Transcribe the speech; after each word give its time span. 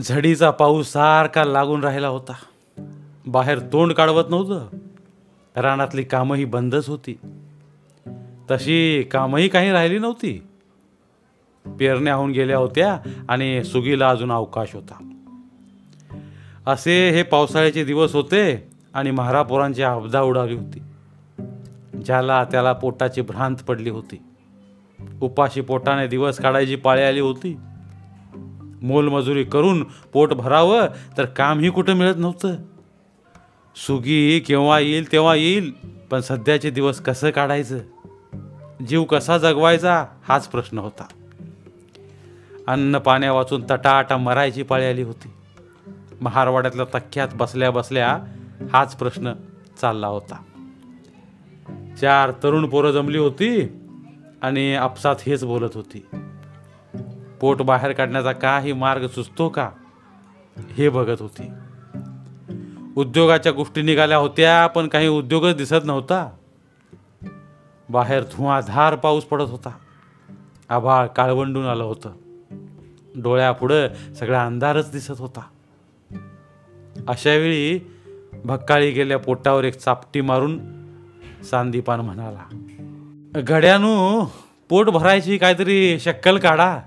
झडीचा 0.00 0.50
पाऊस 0.50 0.92
सारखा 0.92 1.44
लागून 1.44 1.84
राहिला 1.84 2.08
होता. 2.08 2.32
बाहेर 3.26 3.58
तोंड 3.58 3.92
काढवत 3.92 4.24
नव्हतं. 4.30 4.68
रानातली 5.56 6.02
कामंही 6.02 6.44
बंदच 6.44 6.88
होती. 6.88 7.18
तशी 8.50 9.02
कामही 9.02 9.48
काही 9.48 9.70
राहिली 9.70 9.98
नव्हती. 9.98 10.46
पेरण्या 11.66 12.14
होऊन 12.14 12.30
गेल्या 12.30 12.58
होत्या 12.58 12.98
आणि 13.28 13.64
सुगीला 13.64 14.10
अजून 14.10 14.32
अवकाश 14.32 14.74
होता. 14.74 15.10
असे 16.66 17.10
हे 17.10 17.22
पावसाळ्याचे 17.22 17.84
दिवस 17.84 18.14
होते 18.14 18.68
आणि 18.94 19.10
महारापुरांची 19.10 19.82
आपदा 19.82 20.22
उडाली 20.22 20.54
होती. 20.54 20.78
ज्याला 22.04 22.44
त्याला 22.44 22.72
पोटाची 22.72 23.20
भ्रांत 23.20 23.56
पडली 23.56 23.90
होती. 23.90 24.22
उपाशी 25.20 25.60
पोटाने 25.60 26.06
दिवस 26.06 26.36
काढायची 26.36 26.76
पाळी 26.76 27.02
आली 27.02 27.20
होती. 27.20 27.56
मोलमजुरी 28.82 29.44
करून 29.44 29.84
पोट 30.12 30.32
भरावं 30.32 30.86
तर 31.18 31.24
कामही 31.24 31.70
कुठं 31.70 31.92
मिळत 31.92 32.14
नव्हतं. 32.18 32.54
सुगी 33.76 34.40
केव्हा 34.40 34.80
येईल 34.80 35.12
तेव्हा 35.12 35.34
येईल 35.34 35.72
पण 36.10 36.20
सध्याचे 36.20 36.70
दिवस 36.70 37.00
कसं 37.00 37.30
काढायचं? 37.30 37.78
जीव 38.88 39.04
कसा 39.04 39.38
जगवायचा 39.38 40.06
हाच 40.28 40.48
प्रश्न 40.48 40.78
होता. 40.78 41.04
अन्न 42.66 42.98
पाण्या 42.98 43.32
वाचून 43.32 43.64
तटाटा 43.70 44.16
मरायची 44.16 44.62
पाळी 44.62 44.86
आली 44.86 45.02
होती. 45.02 45.30
महारवाड्यातल्या 46.20 46.98
तख्यात 46.98 47.28
बसल्या 47.34 47.70
बसल्या 47.70 48.18
हाच 48.72 48.96
प्रश्न 48.96 49.32
चालला 49.80 50.06
होता. 50.06 50.36
चार 52.00 52.30
तरुण 52.30 52.66
पोरं 52.66 52.90
जमली 52.90 53.18
होती 53.18 53.68
आणि 54.42 54.74
आपसात 54.74 55.16
हेच 55.26 55.44
बोलत 55.44 55.70
होती. 55.74 56.06
पोट 57.40 57.62
बाहेर 57.62 57.92
काढण्याचा 57.92 58.32
काही 58.32 58.72
मार्ग 58.72 59.06
सुचतो 59.06 59.48
का? 59.48 59.70
हे 60.72 60.88
बघत 60.88 61.22
होती. 61.22 61.50
उद्योगाच्या 62.96 63.52
गोष्टी 63.52 63.82
निघाल्या 63.82 64.18
होत्या 64.18 64.66
पण 64.66 64.88
काही 64.88 65.08
उद्योगच 65.08 65.56
दिसत 65.56 65.84
नव्हता. 65.84 66.30
बाहेर 67.90 68.22
धुवाधार 68.22 68.94
पाऊस 68.94 69.24
पडत 69.24 69.50
होता. 69.50 69.70
आभाळ 70.68 71.06
काळवंडून 71.06 71.66
आलं 71.66 71.84
होतं. 71.84 72.12
डोळ्यापुढं 73.16 73.88
सगळा 74.14 74.46
अंधारच 74.46 74.92
दिसत 74.92 75.14
होता. 75.18 75.42
अशावेळी 77.08 77.80
भक्काळी 78.44 78.90
गेल्या 78.90 79.18
पोटावर 79.18 79.64
एक 79.64 79.78
चापटी 79.78 80.20
मारून 80.20 80.60
सांदीपान 81.42 82.00
म्हणाला 82.00 82.64
घड्यानू 83.40 84.24
पोट 84.68 84.90
भरायची 84.90 85.38
काहीतरी 85.38 86.00
शक्कल 86.00 86.38
काढा. 86.38 86.80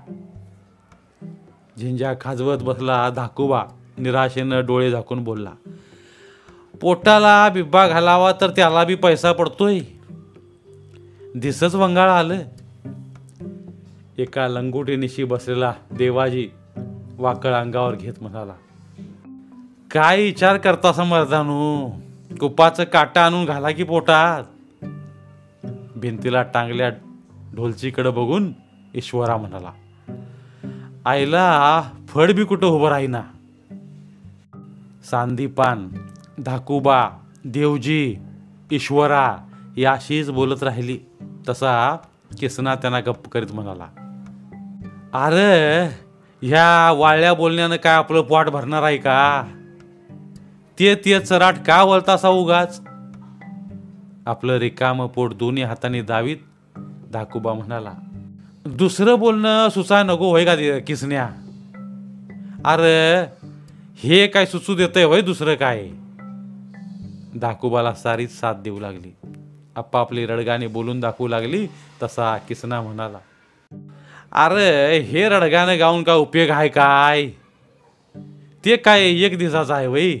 झिंजा 1.78 2.14
खाजवत 2.20 2.58
बसला 2.58 3.10
धाकूबा 3.10 3.64
निराशेनं 3.98 4.66
डोळे 4.66 4.90
झाकून 4.90 5.24
बोलला 5.24 5.50
पोटाला 6.80 7.48
बिब्बा 7.48 7.88
घालावा 7.88 8.32
तर 8.40 8.50
त्याला 8.50 8.84
बी 8.84 8.94
पैसा 8.94 9.32
पडतोय. 9.32 9.80
दिसच 11.34 11.74
वंगाळ 11.74 12.10
आलं. 12.10 12.38
एका 14.18 14.48
लंगोटीनिशी 14.48 15.24
बसलेला 15.24 15.74
देवाजी 15.90 16.48
वाकळ 17.18 17.54
अंगावर 17.54 17.94
घेत 17.94 18.14
म्हणाला 18.20 18.52
काय 19.90 20.22
विचार 20.22 20.56
करता 20.56 20.92
समर्थानू 20.92 21.90
कुपाचं 22.40 22.84
काटा 22.84 23.26
आणून 23.26 23.44
घाला 23.44 23.70
की 23.70 23.82
पोटात. 23.82 24.44
भिंतीला 25.96 26.42
टांगल्या 26.42 26.90
ढोलचीकडे 27.56 28.10
बघून 28.10 28.52
ईश्वरा 28.94 29.36
म्हणाला 29.36 29.70
आईला 31.06 31.82
फड 32.08 32.32
बी 32.32 32.44
कुठं 32.44 32.66
उभं 32.66 32.88
राहीना. 32.88 33.22
सांदीपान 35.10 35.88
धाकूबा 36.46 37.10
देवजी 37.44 38.16
ईश्वरा 38.70 39.36
याशीच 39.76 40.30
बोलत 40.30 40.62
राहिली. 40.62 40.98
तसा 41.48 41.96
किसना 42.38 42.74
त्यांना 42.74 43.00
गप्प 43.00 43.28
करीत 43.28 43.52
म्हणाला. 43.52 43.84
अरे 45.12 45.84
ह्या 46.42 46.92
वाळल्या 46.92 47.34
बोलण्यानं 47.34 47.76
काय 47.76 47.94
आपलं 47.94 48.20
पोट 48.20 48.48
भरणार 48.48 48.82
आहे 48.82 48.96
का? 48.96 49.44
ते 50.78 50.94
ते 50.94 51.20
चराट 51.20 51.54
का 51.66 51.82
वळतासा 51.82 52.28
उगाच? 52.28 52.80
आपलं 54.26 54.56
रिकाम 54.56 55.06
पोट 55.06 55.34
दोन्ही 55.34 55.62
हाताने 55.62 56.02
दावीत 56.02 56.36
धाकूबा 57.12 57.52
म्हणाला. 57.52 57.92
दुसरं 58.66 59.18
बोलणं 59.18 59.68
सुचा 59.68 60.02
नको 60.02 60.30
होय 60.30 60.44
का 60.44 60.54
किसण्या? 60.54 60.78
किसन्या 60.78 61.24
अरे 62.64 63.24
हे 63.96 64.26
काय 64.26 64.46
सुचू 64.46 64.74
देतंय 64.74 65.04
होय 65.04 65.20
दुसरं 65.20 65.54
काय? 65.54 65.88
दाकुबाला 67.34 67.94
सारीच 67.94 68.40
साथ 68.40 68.54
देऊ 68.54 68.80
लागली. 68.80 69.16
आपापली 69.76 70.26
रडगाने 70.26 70.66
बोलून 70.66 71.00
दाखवू 71.00 71.28
लागली 71.28 71.66
तसा 72.02 72.38
किसना 72.38 72.82
म्हणाला. 72.82 73.18
अरे 74.32 74.98
हे 74.98 75.28
रडगाणं 75.28 75.78
गाऊन 75.78 76.02
का 76.02 76.14
उपयोग 76.14 76.50
आहे 76.50 76.68
काय? 76.68 77.26
ते 78.64 78.76
काय 78.76 79.00
एक 79.00 79.38
दिवसाचं 79.38 79.74
आहे 79.74 79.86
वय 79.86 80.16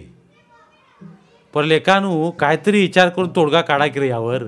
पर 1.54 1.62
लेकानू 1.62 2.30
काहीतरी 2.30 2.80
विचार 2.80 3.08
करून 3.08 3.28
तोडगा 3.36 3.60
काढा 3.60 3.86
की 3.86 4.00
रे 4.00 4.08
यावर? 4.08 4.44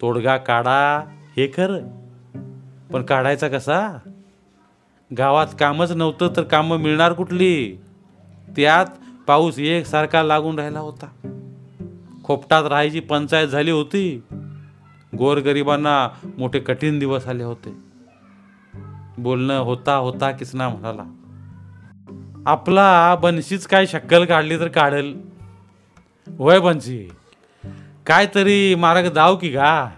तोडगा 0.00 0.36
काढा 0.36 1.04
हे 1.36 1.46
खरं. 1.46 2.07
पण 2.92 3.02
काढायचा 3.02 3.48
कसा? 3.48 3.98
गावात 5.18 5.46
कामच 5.60 5.90
नव्हतं 5.90 6.32
तर 6.36 6.42
कामं 6.42 6.76
मिळणार 6.76 7.12
कुठली? 7.12 7.76
त्यात 8.56 8.86
पाऊस 9.26 9.58
एकसारखा 9.58 10.22
लागून 10.22 10.58
राहिला 10.58 10.80
होता. 10.80 11.06
खोपटात 12.24 12.64
राहायची 12.64 13.00
पंचायत 13.00 13.48
झाली 13.48 13.70
होती. 13.70 14.22
गोरगरिबांना 15.18 16.08
मोठे 16.38 16.58
कठीण 16.58 16.98
दिवस 16.98 17.26
आले 17.26 17.42
होते. 17.42 17.74
बोलणं 19.18 19.58
होता 19.58 19.96
होता 19.96 20.30
किसना 20.30 20.68
म्हणाला. 20.68 21.04
आपला 22.46 23.14
बनशीच 23.14 23.66
काय 23.66 23.86
शक्कल 23.86 24.24
काढली 24.24 24.58
तर 24.58 24.68
काढेल. 24.68 25.22
वय 26.38 26.58
बनशी 26.58 27.08
काय 28.06 28.26
तरी 28.34 28.74
मार्ग 28.74 29.12
दाव 29.12 29.36
की 29.36 29.48
गा. 29.48 29.90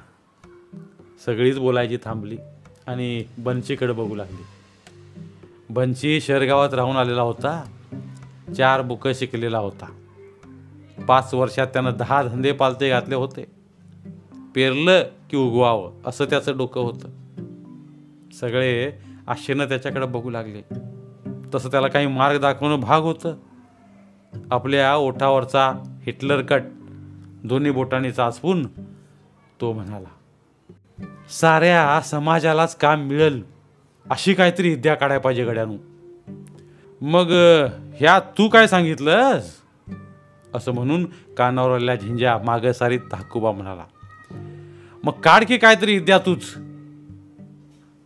सगळीच 1.27 1.59
बोलायची 1.59 1.99
थांबली. 2.05 2.37
आणि 2.87 3.25
बनशीकडे 3.39 3.93
बघू 3.93 4.15
लागली. 4.15 4.43
बनशी 5.71 6.21
शहरगावात 6.21 6.75
राहून 6.75 6.97
आलेला 6.97 7.23
होता. 7.23 7.65
चार 8.57 8.83
बुकं 8.83 9.13
शिकलेला 9.15 9.59
होता. 9.59 9.87
पाच 11.09 11.35
वर्षात 11.35 11.67
त्यानं 11.67 11.93
दहा 11.99 12.23
धंदे 12.23 12.53
पालते 12.53 12.91
घातले 12.91 13.15
होते. 13.15 13.47
पेरलं 14.55 15.03
की 15.31 15.37
उगवावं 15.37 15.93
असं 16.07 16.25
त्याचं 16.25 16.57
डोकं 16.57 16.81
होतं. 16.81 17.09
सगळे 18.33 18.93
आशेनं 19.27 19.69
त्याच्याकडे 19.69 20.07
बघू 20.07 20.31
लागले. 20.31 20.63
तसं 21.55 21.71
त्याला 21.71 21.89
काही 21.89 22.07
मार्ग 22.07 22.41
दाखवणं 22.41 22.81
भाग 22.81 23.01
होतं. 23.01 23.37
आपल्या 24.51 24.97
ओठावरचा 24.97 25.73
हिटलर 26.03 26.43
कट 26.43 26.63
दोन्ही 27.45 27.71
बोटांनी 27.71 28.13
चाचपून 28.13 28.67
तो 29.61 29.73
म्हणाला 29.73 30.09
साऱ्या 31.31 32.01
समाजालाच 32.01 32.77
काम 32.77 33.01
मिळेल 33.01 33.45
अशी 34.11 34.35
काहीतरी 34.35 34.69
विद्या 34.69 34.95
काढायला 34.95 35.21
पाहिजे 35.21 35.45
गड्यानू. 35.45 35.77
मग 37.01 37.31
ह्या 37.97 38.21
तू 38.21 38.49
काय 38.49 38.67
सांगितलंस? 38.67 39.55
असं 40.55 40.73
म्हणून 40.73 41.05
कानावर 41.39 41.75
आलेल्या 41.75 41.95
झिंज्या 41.95 42.39
मागं 42.39 42.73
सारीत 42.73 43.01
धाकूबा 43.11 43.53
म्हणाला. 43.53 43.85
मग 45.05 45.13
काढ 45.13 45.45
की 45.49 45.59
काहीतरी 45.59 45.99
विद्या 45.99 46.19
तूच. 46.19 46.55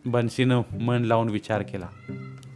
बनशीनं 0.05 0.63
मन 0.81 1.03
लावून 1.03 1.29
विचार 1.29 1.63
केला. 1.63 1.87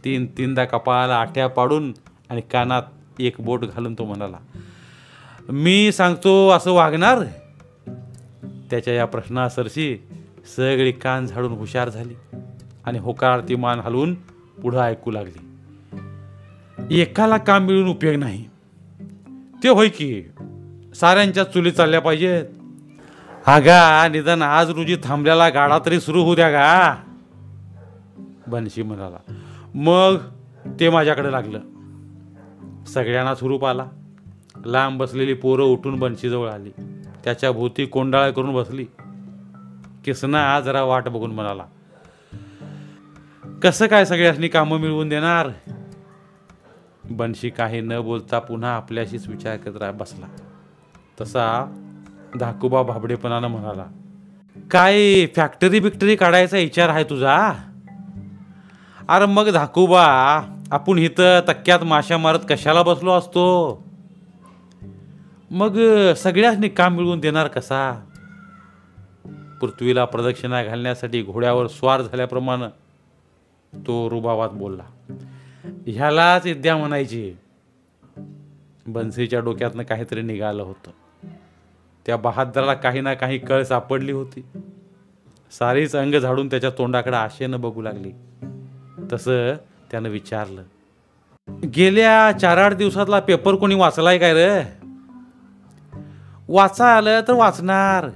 तीन 0.05 0.25
तीनदा 0.25 0.65
कपाळाला 0.65 1.15
आट्या 1.15 1.47
पाडून 1.47 1.93
आणि 2.29 2.41
कानात 2.41 2.83
एक 3.19 3.35
बोट 3.39 3.65
घालून 3.65 3.93
तो 3.93 4.05
म्हणाला 4.05 4.37
मी 5.49 5.91
सांगतो 5.91 6.49
असं 6.49 6.71
वागणार? 6.71 7.19
त्याच्या 8.69 8.93
या 8.93 9.05
प्रश्नासरशी 9.05 9.97
सगळी 10.55 10.91
कान 10.91 11.25
झाडून 11.25 11.51
हुशार 11.51 11.89
झाली 11.89 12.13
आणि 12.85 12.99
होकार 12.99 13.55
मान 13.55 13.79
हलवून 13.79 14.13
पुढं 14.61 14.79
ऐकू 14.79 15.11
लागली. 15.11 15.45
एकाला 17.01 17.37
काम 17.37 17.65
मिळून 17.65 17.89
उपयोग 17.89 18.15
नाही. 18.15 18.45
ते 19.63 19.69
होय 19.69 19.89
की 19.89 20.23
साऱ्यांच्या 20.95 21.43
चुली 21.43 21.71
चालल्या 21.71 22.01
पाहिजेत. 22.01 22.45
अगा 23.45 24.07
निदान 24.07 24.41
आज 24.41 24.69
रोजी 24.69 24.97
थांबलेला 25.03 25.49
गाडा 25.49 25.79
तरी 25.85 25.99
सुरू 25.99 26.23
होऊ 26.23 26.35
द्या 26.35 26.49
गा. 26.49 26.95
बनशी 28.47 28.83
म्हणाला. 28.83 29.33
मग 29.75 30.15
ते 30.79 30.89
माझ्याकडे 30.89 31.31
लागलं. 31.31 31.59
सगळ्यांना 32.85 33.35
स्वरूप 33.35 33.65
आला. 33.65 33.85
लांब 34.65 35.03
बसलेली 35.03 35.33
पोरं 35.33 35.63
उठून 35.63 35.99
बनशीजवळ 35.99 36.49
आली. 36.49 36.69
त्याच्या 37.23 37.51
भोवती 37.51 37.85
कोंडाळा 37.85 38.29
करून 38.29 38.53
बसली. 38.53 38.85
किसना 40.05 40.59
जरा 40.59 40.83
वाट 40.83 41.07
बघून 41.07 41.31
म्हणाला. 41.31 41.63
कसं 43.63 43.87
काय 43.87 44.05
सगळ्यासनी 44.05 44.47
कामं 44.47 44.79
मिळवून 44.79 45.09
देणार? 45.09 45.49
बनशी 47.03 47.49
काही 47.49 47.81
न 47.81 48.01
बोलता 48.01 48.39
पुन्हा 48.39 48.75
आपल्याशीच 48.75 49.27
विचार 49.27 49.57
करत 49.57 49.93
बसला. 49.93 50.25
तसा 51.21 51.75
धाकूबा 52.39 52.83
भाबडेपणानं 52.83 53.47
म्हणाला 53.47 53.85
काय 54.71 55.25
फॅक्टरी 55.25 55.79
बिक्टरी 55.79 56.15
काढायचा 56.15 56.57
विचार 56.57 56.89
आहे 56.89 57.03
तुझा? 57.03 57.53
अरे 59.09 59.25
मग 59.25 59.49
धाकूबा 59.49 60.05
आपण 60.71 60.97
इथं 60.97 61.39
तक्क्यात 61.49 61.79
माशा 61.79 62.17
मारत 62.17 62.39
कशाला 62.49 62.83
बसलो 62.83 63.11
असतो? 63.11 63.83
मग 65.51 65.79
सगळ्यासनी 66.13 66.69
काम 66.69 66.95
मिळवून 66.95 67.19
देणार 67.19 67.47
कसा? 67.47 68.05
पृथ्वीला 69.61 70.05
प्रदक्षिणा 70.05 70.63
घालण्यासाठी 70.63 71.23
घोड्यावर 71.23 71.67
स्वार 71.67 72.01
झाल्याप्रमाणे 72.01 72.67
तो 73.87 74.09
रुबावात 74.09 74.49
बोलला 74.49 74.83
ह्यालाच 75.87 76.45
विद्या 76.45 76.77
म्हणायची. 76.77 77.33
बन्सीच्या 78.87 79.39
डोक्यातनं 79.39 79.83
काहीतरी 79.83 80.21
निघालं 80.21 80.63
होतं. 80.63 80.91
त्या 82.05 82.17
बहादराला 82.17 82.73
काही 82.73 83.01
ना 83.01 83.13
काही 83.13 83.37
कळ 83.37 83.63
सापडली 83.63 84.11
होती. 84.11 84.45
सारीच 85.51 85.95
अंग 85.95 86.15
झाडून 86.15 86.47
त्याच्या 86.47 86.69
तोंडाकडे 86.69 87.15
आशेनं 87.15 87.61
बघू 87.61 87.81
लागली. 87.81 88.11
तसं 89.13 89.53
त्यानं 89.91 90.09
विचारलं 90.09 90.63
गेल्या 91.75 92.39
चार 92.39 92.57
आठ 92.57 92.73
दिवसातला 92.73 93.19
पेपर 93.19 93.55
कोणी 93.55 93.75
वाचलाय 93.75 94.17
काय 94.17 94.33
रे? 94.33 94.63
वाचा 96.47 96.97
आलं 96.97 97.21
तर 97.27 97.33
वाचणार. 97.33 98.09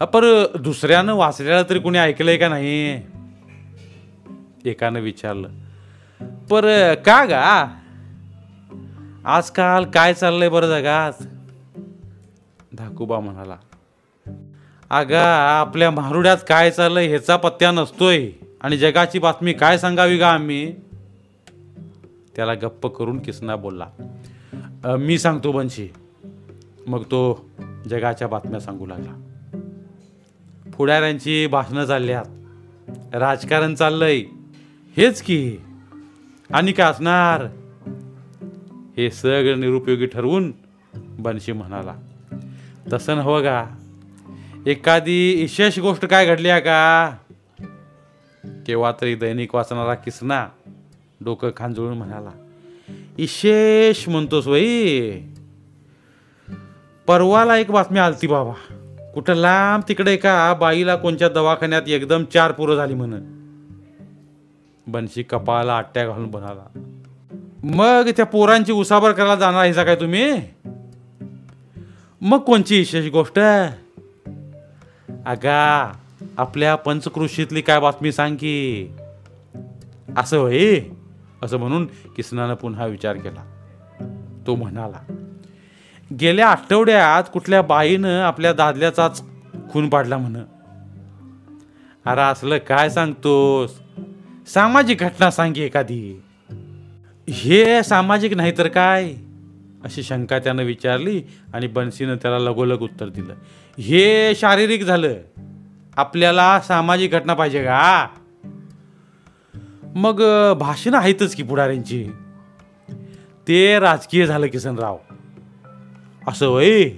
अ, 0.00 0.04
पर 0.04 0.24
दुसऱ्यानं 0.60 1.14
वाचलेलं 1.14 1.62
तरी 1.70 1.78
कोणी 1.78 1.98
ऐकलंय 1.98 2.36
का 2.36 2.48
नाही? 2.48 3.02
एकानं 4.64 5.00
विचारलं. 5.00 5.48
पर 6.50 6.94
का 6.94 7.24
गा? 7.24 7.78
आजकाल 9.24 9.84
काय 9.84 10.14
चाललंय 10.14 10.48
बरं 10.48 10.66
जगात? 10.66 11.12
धाकूबा 12.72 13.20
म्हणाला 13.20 13.56
अगा 14.90 15.24
आपल्या 15.60 15.90
मारुड्यात 15.90 16.36
काय 16.48 16.70
चाललंय 16.70 17.06
ह्याचा 17.06 17.36
पत्त्या 17.36 17.70
नसतोय. 17.70 18.30
आणि 18.60 18.76
जगाची 18.78 19.18
बातमी 19.18 19.52
काय 19.52 19.78
सांगावी 19.78 20.18
का 20.18 20.32
आम्ही? 20.32 20.72
त्याला 22.36 22.54
गप्प 22.54 22.86
करून 22.86 23.18
किसना 23.18 23.56
बोलला 23.56 23.86
मी 24.98 25.18
सांगतो 25.18 25.52
बनशी 25.52 25.88
मग 26.86 27.02
तो 27.02 27.50
जगाच्या 27.90 28.28
बातम्या 28.28 28.60
सांगू 28.60 28.86
लागला. 28.86 29.33
पुढाऱ्यांची 30.78 31.46
भाषणं 31.46 31.84
चालल्यात 31.84 32.24
राजकारण 33.14 33.74
चाललंय. 33.74 34.20
हेच 34.96 35.22
की. 35.22 35.56
आणि 36.52 36.72
काय 36.72 36.90
असणार? 36.90 37.44
हे 38.96 39.10
सगळं 39.10 39.60
निरुपयोगी 39.60 40.06
ठरवून 40.06 40.52
बनशी 40.94 41.52
म्हणाला. 41.52 41.94
तसं 42.92 43.14
हवं 43.14 43.42
का? 43.42 43.66
एखादी 44.66 45.36
विशेष 45.40 45.78
गोष्ट 45.78 46.04
काय 46.04 46.26
घडली 46.26 46.48
आहे 46.48 46.60
का? 46.60 47.16
केव्हा 48.66 48.92
तरी 49.00 49.14
दैनिक 49.14 49.54
वाचणारा 49.54 49.94
किसना 49.94 50.46
डोकं 51.20 51.50
खांजळून 51.56 51.98
म्हणाला 51.98 52.30
विशेष 53.18 54.08
म्हणतोस 54.08 54.46
वई 54.46 55.10
परवाला 57.06 57.56
एक 57.56 57.70
बातमी 57.70 57.98
आलती 57.98 58.26
बाबा. 58.26 58.83
कुठं 59.14 59.34
लांब 59.34 59.82
तिकडे 59.88 60.16
का 60.16 60.54
बाईला 60.54 60.96
कोणत्या 60.96 61.28
दवाखान्यात 61.28 61.82
एकदम 61.86 62.24
चार 62.24 62.52
पुरं 62.52 62.74
झाली 62.74 62.94
म्हण 62.94 63.14
बनशी 64.86 65.22
कपाळाला 65.22 65.76
आट्या 65.76 66.06
घालून 66.06 66.30
बनाला 66.30 66.78
मग 67.64 68.08
त्या 68.16 68.26
पोरांची 68.26 68.72
उसाबर 68.72 69.12
करायला 69.12 69.34
जाणार 69.34 69.60
आहे 69.60 69.72
काय 69.72 69.96
तुम्ही? 69.96 70.32
मग 72.20 72.38
कोणची 72.38 72.78
विशेष 72.78 73.10
गोष्ट? 73.10 73.38
अगा 75.26 75.92
आपल्या 76.38 76.76
पंचकृषीतली 76.76 77.60
काय 77.60 77.80
बातमी 77.80 78.12
सांग 78.12 78.36
की. 78.36 78.88
असं 80.16 80.38
होय? 80.38 80.80
असं 81.42 81.56
म्हणून 81.56 81.86
किसनानं 81.86 82.54
पुन्हा 82.54 82.86
विचार 82.86 83.16
केला. 83.16 83.44
तो 84.46 84.54
म्हणाला 84.54 85.12
गेल्या 86.20 86.48
आठवड्यात 86.48 87.22
कुठल्या 87.32 87.62
बाईनं 87.62 88.20
आपल्या 88.20 88.52
दादल्याचाच 88.52 89.22
खून 89.70 89.88
पाडला 89.88 90.16
म्हण. 90.18 90.36
अरे 92.06 92.20
असलं 92.20 92.58
काय 92.58 92.90
सांगतोस? 92.90 93.78
सामाजिक 94.46 94.98
घटना 94.98 95.30
सांगी 95.30 95.60
एखादी. 95.60 96.22
हे 97.30 97.82
सामाजिक 97.82 98.34
नाही 98.34 98.52
तर 98.58 98.68
काय? 98.68 99.14
अशी 99.84 100.02
शंका 100.02 100.38
त्यानं 100.38 100.62
विचारली 100.62 101.22
आणि 101.54 101.66
बन्सीनं 101.66 102.16
त्याला 102.16 102.38
लगोलग 102.38 102.80
उत्तर 102.80 103.08
दिलं. 103.08 103.34
हे 103.80 104.32
शारीरिक 104.34 104.82
झालं. 104.82 105.14
आपल्याला 105.96 106.60
सामाजिक 106.60 107.10
घटना 107.10 107.34
पाहिजे 107.34 107.64
का? 107.64 108.06
मग 109.84 110.24
भाषणं 110.58 110.96
आहेतच 110.96 111.34
की 111.34 111.42
पुढाऱ्यांची. 111.42 112.08
ते 113.48 113.78
राजकीय 113.78 114.26
झालं 114.26 114.46
किसनराव. 114.46 114.98
असं 116.28 116.48
वय 116.48 116.90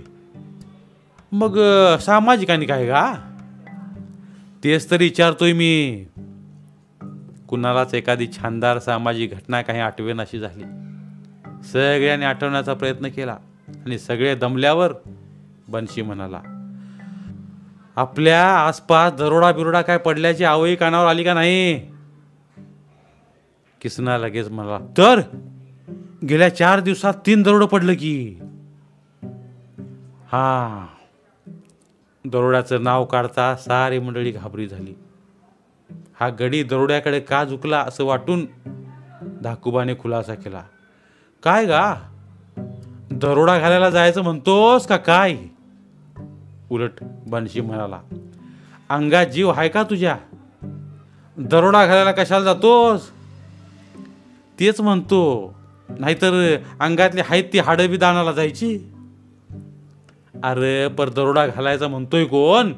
मग 1.33 1.59
अं, 1.59 1.97
सामाजिक 1.99 2.51
आणि 2.51 2.67
काय 2.67 2.87
का 2.87 3.15
तेच 4.65 4.91
तर 4.91 4.97
विचारतोय 4.97 5.53
मी. 5.53 6.05
कुणालाच 7.49 7.95
एखादी 7.95 8.27
छानदार 8.27 8.79
सामाजिक 8.79 9.31
घटना 9.31 9.63
काही 9.63 9.81
आठवेन 9.81 10.21
अशी 10.21 10.39
झाली. 10.39 10.65
सगळ्यांनी 11.65 12.27
आठवण्याचा 12.27 12.75
प्रयत्न 12.75 13.09
केला 13.09 13.37
आणि 13.69 13.99
सगळे 13.99 14.35
दमल्यावर 14.35 14.93
बनशी 15.69 16.03
म्हणाला 16.03 16.41
आपल्या 17.97 18.45
आसपास 18.49 19.13
दरोडा 19.13 19.53
बिरोडा 19.53 19.83
काय 19.83 19.99
पडल्याची 19.99 20.45
आवई 20.45 20.75
कानावर 20.75 21.09
आली 21.09 21.25
का 21.25 21.35
नाही? 21.35 21.81
किसना 23.81 24.19
लगेच 24.19 24.49
म्हणाला 24.49 24.79
तर? 24.99 25.21
गेल्या 26.29 26.57
चार 26.57 26.81
दिवसात 26.81 27.15
तीन 27.27 27.43
दरोडं 27.43 27.67
पडलं 27.67 27.95
की? 27.95 28.39
हा. 30.33 30.87
दरोड्याचं 32.25 32.83
नाव 32.83 33.05
काढता 33.05 33.57
सारी 33.57 33.99
मंडळी 33.99 34.31
घाबरी 34.31 34.69
झाली. 34.69 34.95
हा 36.21 36.29
गडी 36.29 36.63
दरोड्याकडे 36.63 37.21
का 37.21 37.45
झुकला 37.45 37.81
असं 37.81 38.05
वाटून 38.05 38.47
धाकूबाने 39.43 39.95
खुलासा 39.95 40.35
केला. 40.35 40.63
काय 41.43 41.67
गा? 41.67 41.95
दरोडा 43.11 43.59
घालायला 43.59 43.91
जायचं 43.91 44.23
म्हणतोस 44.23 44.87
का 44.87 44.97
काय? 44.97 45.37
उलट 46.71 46.91
बनशी 47.03 47.61
म्हणाला. 47.61 48.01
अंगात 48.89 49.27
जीव 49.27 49.51
आहे 49.51 49.69
का 49.69 49.83
तुझ्या? 49.83 50.17
दरोडा 51.37 51.87
घालायला 51.87 52.13
कशाला 52.13 52.45
जातोस? 52.45 53.11
तेच 54.61 54.81
म्हणतो. 54.81 55.55
नाहीतर 55.99 56.57
अंगातली 56.81 57.21
आहेत 57.21 57.45
ती 57.53 57.59
हाडं 57.59 57.91
बी 57.91 57.97
दानाला 57.97 58.33
जायची? 58.33 58.96
अरे 60.47 60.89
पर 60.89 61.09
दरोडा 61.09 61.47
घालायचा 61.47 61.89
म्हणतोय 61.89 62.25
कोण? 62.25 62.73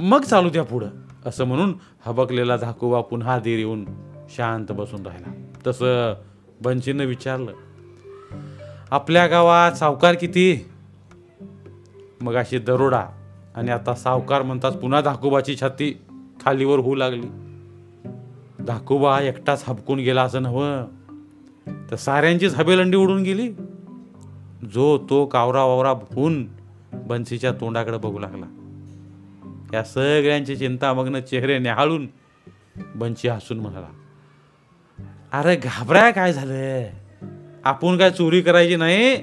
मग 0.00 0.22
चालू 0.22 0.50
द्या 0.50 0.62
पुढं 0.62 0.86
असं 1.26 1.44
म्हणून 1.44 1.74
हबकलेला 2.06 2.56
धाकूबा 2.56 3.00
पुन्हा 3.00 3.38
देर 3.38 3.58
येऊन 3.58 3.84
शांत 4.30 4.72
बसून 4.72 5.06
राहिला. 5.06 5.32
तसं 5.66 6.14
बंशीनं 6.62 7.04
विचारलं 7.04 7.52
आपल्या 8.90 9.26
गावात 9.26 9.72
सावकार 9.72 10.14
किती? 10.14 10.68
मग 12.20 12.34
अशी 12.34 12.58
दरोडा 12.58 13.06
आणि 13.54 13.70
आता 13.70 13.94
सावकार 13.94 14.42
म्हणतात 14.42 14.72
पुन्हा 14.72 15.00
धाकूबाची 15.00 15.56
छाती 15.56 15.98
खालीवर 16.44 16.78
होऊ 16.78 16.94
लागली. 16.94 17.26
धाकूबा 18.64 19.20
एकटाच 19.20 19.64
हबकून 19.66 19.98
गेला 19.98 20.22
असं 20.22 20.42
नव्हं. 20.42 20.86
तर 21.90 21.96
साऱ्यांचीच 21.96 22.54
हबेलंडी 22.54 22.96
उडून 22.96 23.22
गेली. 23.22 23.52
जो 24.72 25.06
तो 25.10 25.26
कावरा 25.26 25.64
वावरा 25.64 25.90
होऊन 25.90 26.48
बन्सीच्या 26.92 27.52
तोंडाकडे 27.52 27.98
बघू 27.98 28.18
लागला. 28.18 28.46
या 29.72 29.84
सगळ्यांची 29.84 30.56
चिंतामग्न 30.56 31.20
चेहरे 31.20 31.58
निहाळून 31.58 32.08
बन्सी 32.94 33.28
हसून 33.28 33.60
म्हणाला 33.60 33.86
अरे 35.32 35.56
घाबराय 35.56 36.12
काय 36.12 36.32
झालं 36.32 36.84
आपण 37.64 37.98
काय 37.98 38.10
चोरी 38.10 38.40
करायची 38.40 38.76
नाही 38.76 39.16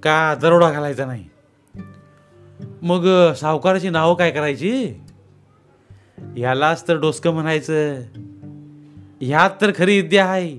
का 0.00 0.34
दरोडा 0.42 0.70
घालायचा 0.70 1.06
नाही? 1.06 1.24
मग 2.82 3.32
सावकाराची 3.32 3.88
नावं 3.88 4.14
काय 4.14 4.30
करायची? 4.30 5.00
यालाच 6.36 6.88
तर 6.88 6.96
डोसकं 6.96 7.30
म्हणायचं. 7.30 8.00
ह्यात 9.20 9.50
तर 9.60 9.70
खरी 9.76 10.00
विद्या 10.00 10.26
आहे. 10.26 10.58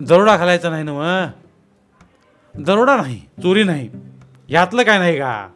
दरोडा 0.00 0.36
घालायचा 0.36 0.70
नाही 0.70 0.84
ना 0.84 0.92
मग 0.92 1.39
दरोडा 2.54 2.96
नाही 2.96 3.20
चोरी 3.42 3.64
नाही. 3.64 3.88
यातलं 4.48 4.82
काय 4.82 4.98
नाही 4.98 5.16
का? 5.16 5.48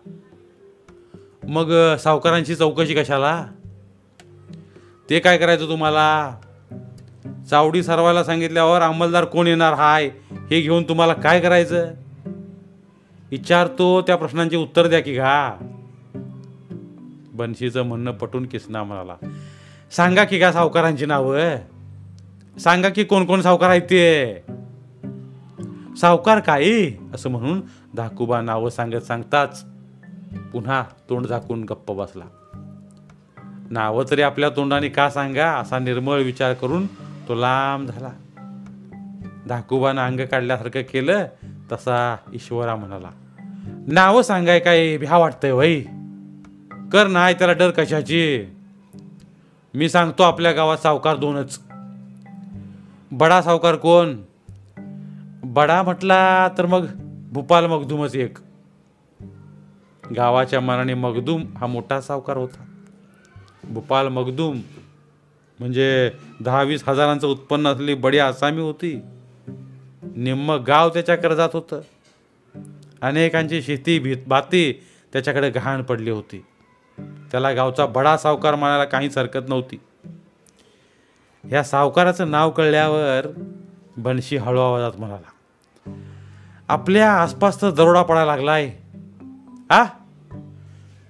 मग 1.49 1.97
सावकारांची 1.97 2.55
चौकशी 2.55 2.95
कशाला? 2.95 3.47
ते 5.11 5.19
काय 5.19 5.39
करायचं 5.39 5.69
तुम्हाला? 5.69 6.37
चावडी 7.51 7.83
सरवायला 7.83 8.25
सांगितल्यावर 8.25 8.81
अंमलदार 8.81 9.25
कोण 9.25 9.47
येणार 9.47 9.73
हाय 9.73 10.11
हे 10.51 10.61
घेऊन 10.61 10.85
तुम्हाला 10.89 11.13
काय 11.13 11.41
करायचं? 11.41 11.91
विचारतो 13.31 14.03
त्या 14.03 14.17
प्रश्नांची 14.17 14.57
उत्तर 14.57 14.87
द्या 14.87 15.01
की 15.01 15.15
घा. 15.15 15.53
बनशीचं 17.33 17.83
म्हणणं 17.83 18.13
पटून 18.13 18.47
किसना 18.47 18.85
म्हणाला. 18.85 19.15
सांगा 19.91 20.25
की 20.25 20.41
का 20.41 20.53
सावकारांची 20.53 21.07
नावं. 21.07 21.57
सांगा 22.59 22.89
की 22.89 23.05
कोण 23.05 23.25
कोण 23.25 23.41
सावकार 23.41 23.71
आहेत 23.71 23.83
ते. 23.83 24.35
सावकार 26.01 26.41
काय? 26.41 26.91
असं 27.15 27.31
म्हणून 27.31 27.63
धाकुबा 27.97 28.41
नावं 28.41 28.71
सांगत 28.71 29.03
सांगताच 29.03 29.65
पुन्हा 30.53 30.85
तोंड 31.11 31.27
झाकून 31.27 31.65
गप्प 31.65 31.93
बसला. 31.93 32.25
नावं 33.71 34.05
तरी 34.11 34.23
आपल्या 34.23 34.49
तोंडाने 34.49 34.89
का 34.89 35.11
सांगा 35.11 35.51
असा 35.51 35.79
निर्मळ 35.79 36.23
विचार 36.23 36.53
करून 36.53 36.87
तो 37.29 37.35
लांब 37.35 37.89
झाला. 37.89 38.11
धाकुबानं 39.49 40.07
अंग 40.07 40.21
काढल्यासारखं 40.21 40.83
केलं 40.83 41.27
तसा 41.73 42.17
ईश्वरा 42.35 42.77
म्हणाला 42.77 43.11
नावं 43.87 44.23
सांगाय 44.23 44.59
काय 44.59 44.97
भ्या 44.97 45.17
वाटतंय 45.17 45.53
वय 45.53 45.81
कर 46.93 47.07
नाही 47.07 47.35
त्याला 47.35 47.53
डर 47.53 47.71
कशाची? 47.71 48.45
मी 49.75 49.89
सांगतो 49.89 50.23
आपल्या 50.23 50.53
गावात 50.53 50.79
सावकार 50.79 51.17
दोनच. 51.17 51.61
बडा 53.13 53.43
सावकार 53.43 53.77
कोण? 53.77 54.17
बडा 55.55 55.83
म्हटला 55.83 56.49
तर 56.59 56.67
मग 56.67 56.87
भूपाल 57.33 57.67
मगदूमच 57.67 58.17
एक. 58.17 58.39
गावाच्या 60.17 60.61
मनाने 60.61 60.95
मगदूम 60.95 61.45
हा 61.57 61.67
मोठा 61.67 62.01
सावकार 62.01 62.37
होता. 62.37 62.65
भूपाल 63.65 64.09
मगदूम 64.09 64.61
म्हणजे 65.59 66.11
दहा 66.41 66.63
वीस 66.63 66.89
हजारांचं 66.89 67.27
उत्पन्न 67.27 67.69
असलेली 67.69 67.95
बडी 67.95 68.19
आसामी 68.19 68.61
होती. 68.61 69.03
निम्म 70.17 70.53
गाव 70.53 70.89
त्याच्या 70.89 71.17
कर्जात 71.17 71.49
होतं. 71.53 71.81
अनेकांची 73.03 73.63
शेती 73.63 73.99
भीत 73.99 74.17
बाती 74.27 74.83
त्याच्याकडे 75.13 75.51
गहाण 75.51 75.83
पडली 75.83 76.11
होती. 76.11 76.45
त्याला 77.31 77.53
गावचा 77.53 77.87
बडा 77.87 78.17
सावकार 78.17 78.55
म्हणायला 78.55 78.85
काहीच 78.85 79.19
हरकत 79.19 79.49
नव्हती. 79.49 79.81
ह्या 81.45 81.63
सावकाराचं 81.63 82.31
नाव 82.31 82.51
कळल्यावर 82.51 83.27
बनशी 83.97 84.37
हळू 84.37 84.61
आवाजात 84.61 85.01
म्हणाला 85.01 85.31
आपल्या 86.69 87.13
आसपास 87.13 87.63
तर 87.63 87.71
दरोडा 87.71 88.03
पडायला 88.03 88.37
लागलाय. 88.37 88.73
आ? 89.71 89.85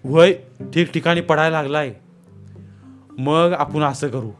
वय 0.04 0.32
ठिकठिकाणी 0.60 1.20
पडायला 1.20 1.62
लागलाय. 1.62 1.94
मग 3.18 3.52
आपण 3.58 3.82
असं 3.82 4.08
करू. 4.08 4.30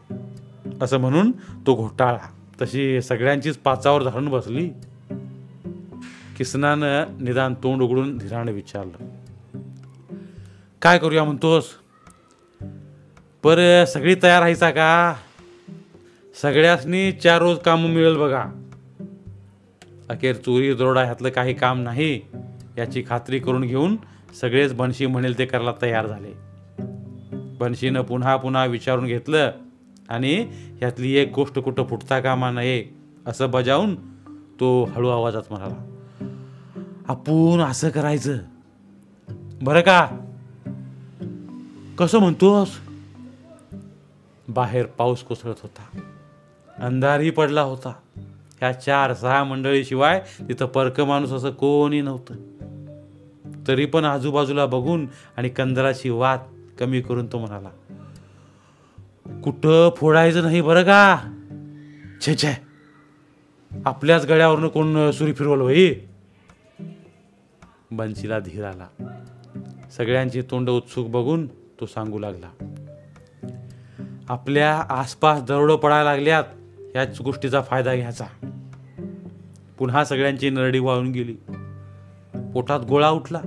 असं 0.81 0.97
म्हणून 0.97 1.31
तो 1.67 1.75
घोटाळा. 1.75 2.17
तशी 2.61 3.01
सगळ्यांचीच 3.01 3.57
पाचावर 3.57 4.03
धरण 4.03 4.29
बसली. 4.29 4.69
किसनानं 6.37 7.03
निदान 7.21 7.53
तोंड 7.53 7.81
उघडून 7.81 8.17
धीराने 8.17 8.51
विचारलं. 8.51 9.05
काय 10.81 10.97
करूया 10.97 11.23
म्हणतोस? 11.23 11.65
पर 13.43 13.85
सगळी 13.85 14.15
तयार 14.23 14.39
व्हायचा 14.39 14.69
का? 14.69 15.15
सगळ्यासनी 16.41 17.11
चार 17.11 17.41
रोज 17.41 17.57
काम 17.57 17.85
मिळेल 17.85 18.17
बघा. 18.17 18.45
अखेर 20.09 20.35
चोरी 20.35 20.73
दरोडा 20.73 21.03
ह्यातलं 21.03 21.29
काही 21.29 21.53
काम 21.53 21.81
नाही 21.81 22.21
याची 22.77 23.03
खात्री 23.07 23.39
करून 23.39 23.61
घेऊन 23.61 23.97
सगळेच 24.41 24.73
बनशी 24.73 25.05
म्हणेल 25.05 25.37
ते 25.37 25.45
करायला 25.45 25.73
तयार 25.81 26.07
झाले. 26.07 26.33
बनशीनं 27.59 28.01
पुन्हा 28.01 28.37
पुन्हा 28.37 28.65
विचारून 28.65 29.05
घेतलं 29.05 29.51
आणि 30.09 30.47
ह्यातली 30.77 31.15
एक 31.15 31.31
गोष्ट 31.35 31.59
कुठं 31.59 31.83
फुटता 31.83 32.19
कामा 32.19 32.51
नये 32.51 32.85
असं 33.25 33.51
बजावून 33.51 33.95
तो 34.59 34.83
हळू 34.83 35.09
आवाजात 35.09 35.43
म्हणाला. 35.49 35.95
आपण 37.07 37.59
असं 37.59 37.89
करायचं. 37.89 38.37
बरं 39.61 39.81
का? 39.81 40.07
कसं 41.97 42.19
म्हणतोस? 42.19 42.69
बाहेर 44.47 44.85
पाऊस 44.85 45.23
कोसळत 45.23 45.55
होता. 45.63 45.99
अंधारही 46.77 47.29
पडला 47.29 47.61
होता. 47.61 47.93
ह्या 48.59 48.71
चार 48.71 49.13
सहा 49.13 49.43
मंडळीशिवाय 49.43 50.23
तिथं 50.49 50.65
परक 50.65 51.01
माणूस 51.01 51.31
असं 51.31 51.51
कोणी 51.51 52.01
नव्हतं. 52.01 52.33
तरी 53.67 53.85
पण 53.85 54.05
आजूबाजूला 54.05 54.65
बघून 54.65 55.07
आणि 55.37 55.49
कंदराची 55.49 56.09
वात 56.09 56.39
कमी 56.79 57.01
करून 57.01 57.25
तो 57.25 57.39
म्हणाला 57.39 57.69
कुठं 59.43 59.89
फोडायचं 59.97 60.43
नाही 60.43 60.61
बरं 60.61 60.83
का? 60.83 61.17
छे 62.21 62.35
छे. 62.35 62.57
आपल्याच 63.85 64.25
गड्यावरनं 64.25 64.67
कोण 64.67 65.11
सुरी 65.11 65.33
फिरवलं 65.33 65.63
होई 65.63 65.93
बंशीला 67.91 68.39
धीर 68.39 68.65
आला. 68.65 68.87
सगळ्यांची 69.97 70.41
तोंड 70.41 70.69
उत्सुक 70.69 71.07
बघून 71.07 71.47
तो 71.47 71.85
सांगू 71.85 72.19
लागला 72.19 72.49
आपल्या 74.29 74.77
आसपास 74.89 75.43
दरोडं 75.43 75.75
पडायला 75.75 76.11
लागल्यात. 76.11 76.43
ह्याच 76.95 77.21
गोष्टीचा 77.21 77.61
फायदा 77.61 77.95
घ्यायचा. 77.95 78.25
पुन्हा 79.77 80.05
सगळ्यांची 80.05 80.49
नरडी 80.49 80.79
वाळून 80.79 81.11
गेली. 81.11 81.33
पोटात 82.53 82.79
गोळा 82.89 83.09
उठला. 83.09 83.41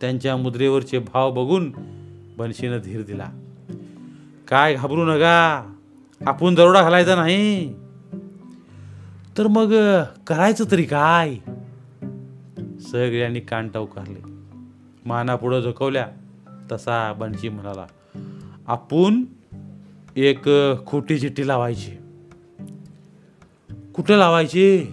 त्यांच्या 0.00 0.36
मुद्रेवरचे 0.36 0.98
भाव 0.98 1.30
बघून 1.30 1.72
बनशीनं 2.38 2.78
धीर 2.78 3.02
दिला. 3.02 3.26
काय 4.48 4.74
घाबरू 4.74 5.04
नका. 5.04 5.74
आपण 6.26 6.54
दरोडा 6.54 6.82
घालायचा 6.82 7.16
नाही. 7.16 7.74
तर 9.38 9.46
मग 9.46 9.74
करायचं 10.26 10.64
तरी 10.70 10.84
काय? 10.84 11.34
सगळ्यांनी 12.80 13.40
कान 13.40 13.68
टवकारले 13.68 14.20
माना 15.06 15.36
पुढं 15.36 15.60
झोकवल्या. 15.60 16.06
तसा 16.72 17.12
बनशी 17.12 17.48
म्हणाला 17.48 17.86
आपण 18.66 19.24
एक 20.16 20.48
खोटी 20.86 21.18
चिठ्ठी 21.18 21.48
लावायची. 21.48 21.96
कुठं 23.96 24.14
लावायची? 24.14 24.86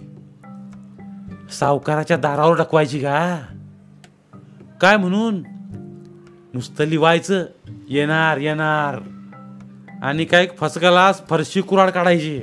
सावकाराच्या 1.52 2.16
दारावर 2.16 2.56
टाकवायची 2.56 2.98
का? 2.98 3.40
काय 4.80 4.96
म्हणून? 4.96 5.42
नुसतं 6.54 6.84
लिवायचं. 6.84 7.44
येणार 7.88 8.36
येणार. 8.36 9.00
आणि 10.02 10.24
काय 10.24 10.46
फसकालाच 10.60 11.28
फरशी 11.28 11.60
कुराड 11.60 11.90
काढायची. 11.90 12.40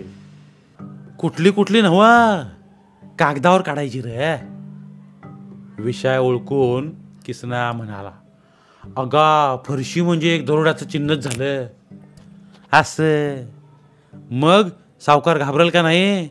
कुठली 1.19 1.51
कुठली 1.51 1.81
नव्हा? 1.81 2.43
कागदावर 3.19 3.61
काढायची 3.61 4.01
रे. 4.01 4.35
विषय 5.79 6.17
ओळखून 6.17 6.91
किसना 7.25 7.71
म्हणाला 7.71 8.11
अगा 8.97 9.57
फरशी 9.65 10.01
म्हणजे 10.01 10.27
एक 10.27 10.45
दरोड्याचं 10.45 10.87
चिन्हच 10.87 11.17
झालं. 11.17 11.65
असं? 12.73 13.35
मग 14.13 14.69
सावकार 15.05 15.37
घाबरल 15.37 15.69
का 15.69 15.81
नाही? 15.81 16.29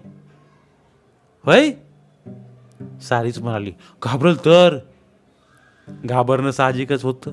होय? 1.45 1.71
सारीच 3.03 3.39
म्हणाली. 3.39 3.73
घाबरल 4.03 4.35
तर? 4.35 4.79
घाबरणं 6.05 6.51
साहजिकच 6.51 7.05
होतं. 7.05 7.33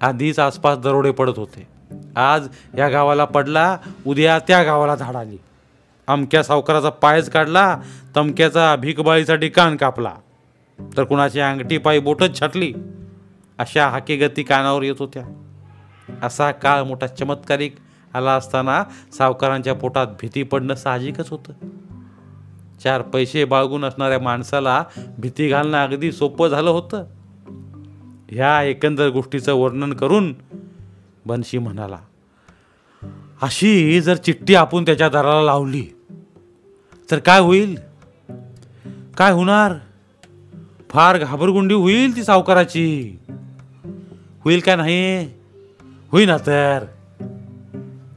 आधीच 0.00 0.38
आसपास 0.38 0.78
दरोडे 0.78 1.10
पडत 1.10 1.38
होते. 1.38 1.68
आज 2.16 2.48
या 2.78 2.88
गावाला 2.88 3.24
पडला 3.24 3.78
उद्या 4.06 4.38
त्या 4.38 4.62
गावाला 4.62 4.94
झाड 4.94 5.16
आली. 5.16 5.36
अमक्या 6.06 6.42
सावकाराचा 6.42 6.90
पायच 6.90 7.30
काढला 7.30 7.80
तमक्याचा 8.16 8.76
भीकबाळीसाठी 8.76 9.48
कान 9.48 9.76
कापला. 9.76 10.14
तर 10.96 11.04
कुणाची 11.04 11.40
अंगठी 11.40 11.78
पायी 11.78 11.98
बोटच 11.98 12.40
छाटली? 12.40 12.74
अशा 13.58 13.88
हाकेगती 13.88 14.42
कानावर 14.42 14.82
येत 14.82 14.94
होत्या. 14.98 15.24
असा 16.22 16.50
काळ 16.50 16.82
मोठा 16.82 17.06
चमत्कारिक 17.06 17.76
आला 18.14 18.32
असताना 18.32 18.84
सावकारांच्या 19.18 19.74
पोटात 19.74 20.06
भीती 20.06 20.42
पडणं 20.42 20.74
साहजिकच 20.74 21.30
होतं. 21.30 21.52
चार 22.84 23.02
पैसे 23.02 23.44
बाळगून 23.44 23.84
असणाऱ्या 23.84 24.18
माणसाला 24.18 24.84
भीती 25.18 25.48
घालणं 25.48 25.84
अगदी 25.84 26.12
सोपं 26.12 26.48
झालं 26.48 26.70
होतं. 26.70 27.04
ह्या 28.30 28.62
एकंदर 28.62 29.08
गोष्टीचं 29.08 29.54
वर्णन 29.54 29.92
करून 29.92 30.34
बनशी 31.26 31.58
म्हणाला 31.58 31.98
अशी 33.42 34.00
जर 34.00 34.14
चिठ्ठी 34.14 34.54
आपण 34.54 34.82
त्याच्या 34.82 35.08
दाराला 35.08 35.42
लावली 35.42 35.86
तर 37.10 37.18
काय 37.18 37.40
होईल? 37.40 37.78
काय 39.16 39.32
होणार? 39.32 39.72
फार 40.90 41.18
घाबरगुंडी 41.18 41.74
होईल 41.74 42.16
ती 42.16 42.24
सावकाराची. 42.24 43.18
होईल 44.44 44.60
का 44.60 44.76
नाही? 44.76 45.26
होईना 46.12 46.36
तर. 46.46 46.84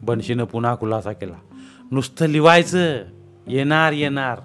बनशीनं 0.01 0.43
पुन्हा 0.43 0.75
खुलासा 0.79 1.11
केला. 1.11 1.57
नुसतं 1.91 2.25
लिवायचं. 2.25 2.97
येणार 3.47 3.91
येणार. 3.91 4.39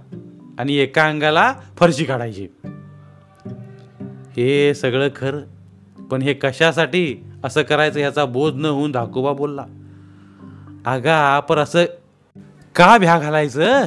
आणि 0.58 0.74
एका 0.74 1.08
अंगाला 1.08 1.54
फरशी 1.76 2.04
काढायची. 2.04 2.48
हे 4.36 4.74
सगळं 4.74 5.08
खरं 5.16 5.40
पण 6.08 6.22
हे 6.22 6.34
कशासाठी 6.34 7.24
असं 7.44 7.62
करायचं 7.62 7.98
ह्याचा 7.98 8.24
बोध 8.24 8.54
न 8.54 8.64
होऊन 8.64 8.92
धाकोबा 8.92 9.32
बोलला. 9.32 9.64
अगा 10.86 11.40
पर 11.40 11.58
असं 11.58 11.84
का 12.74 12.98
भ्या 12.98 13.18
घालायचं? 13.18 13.86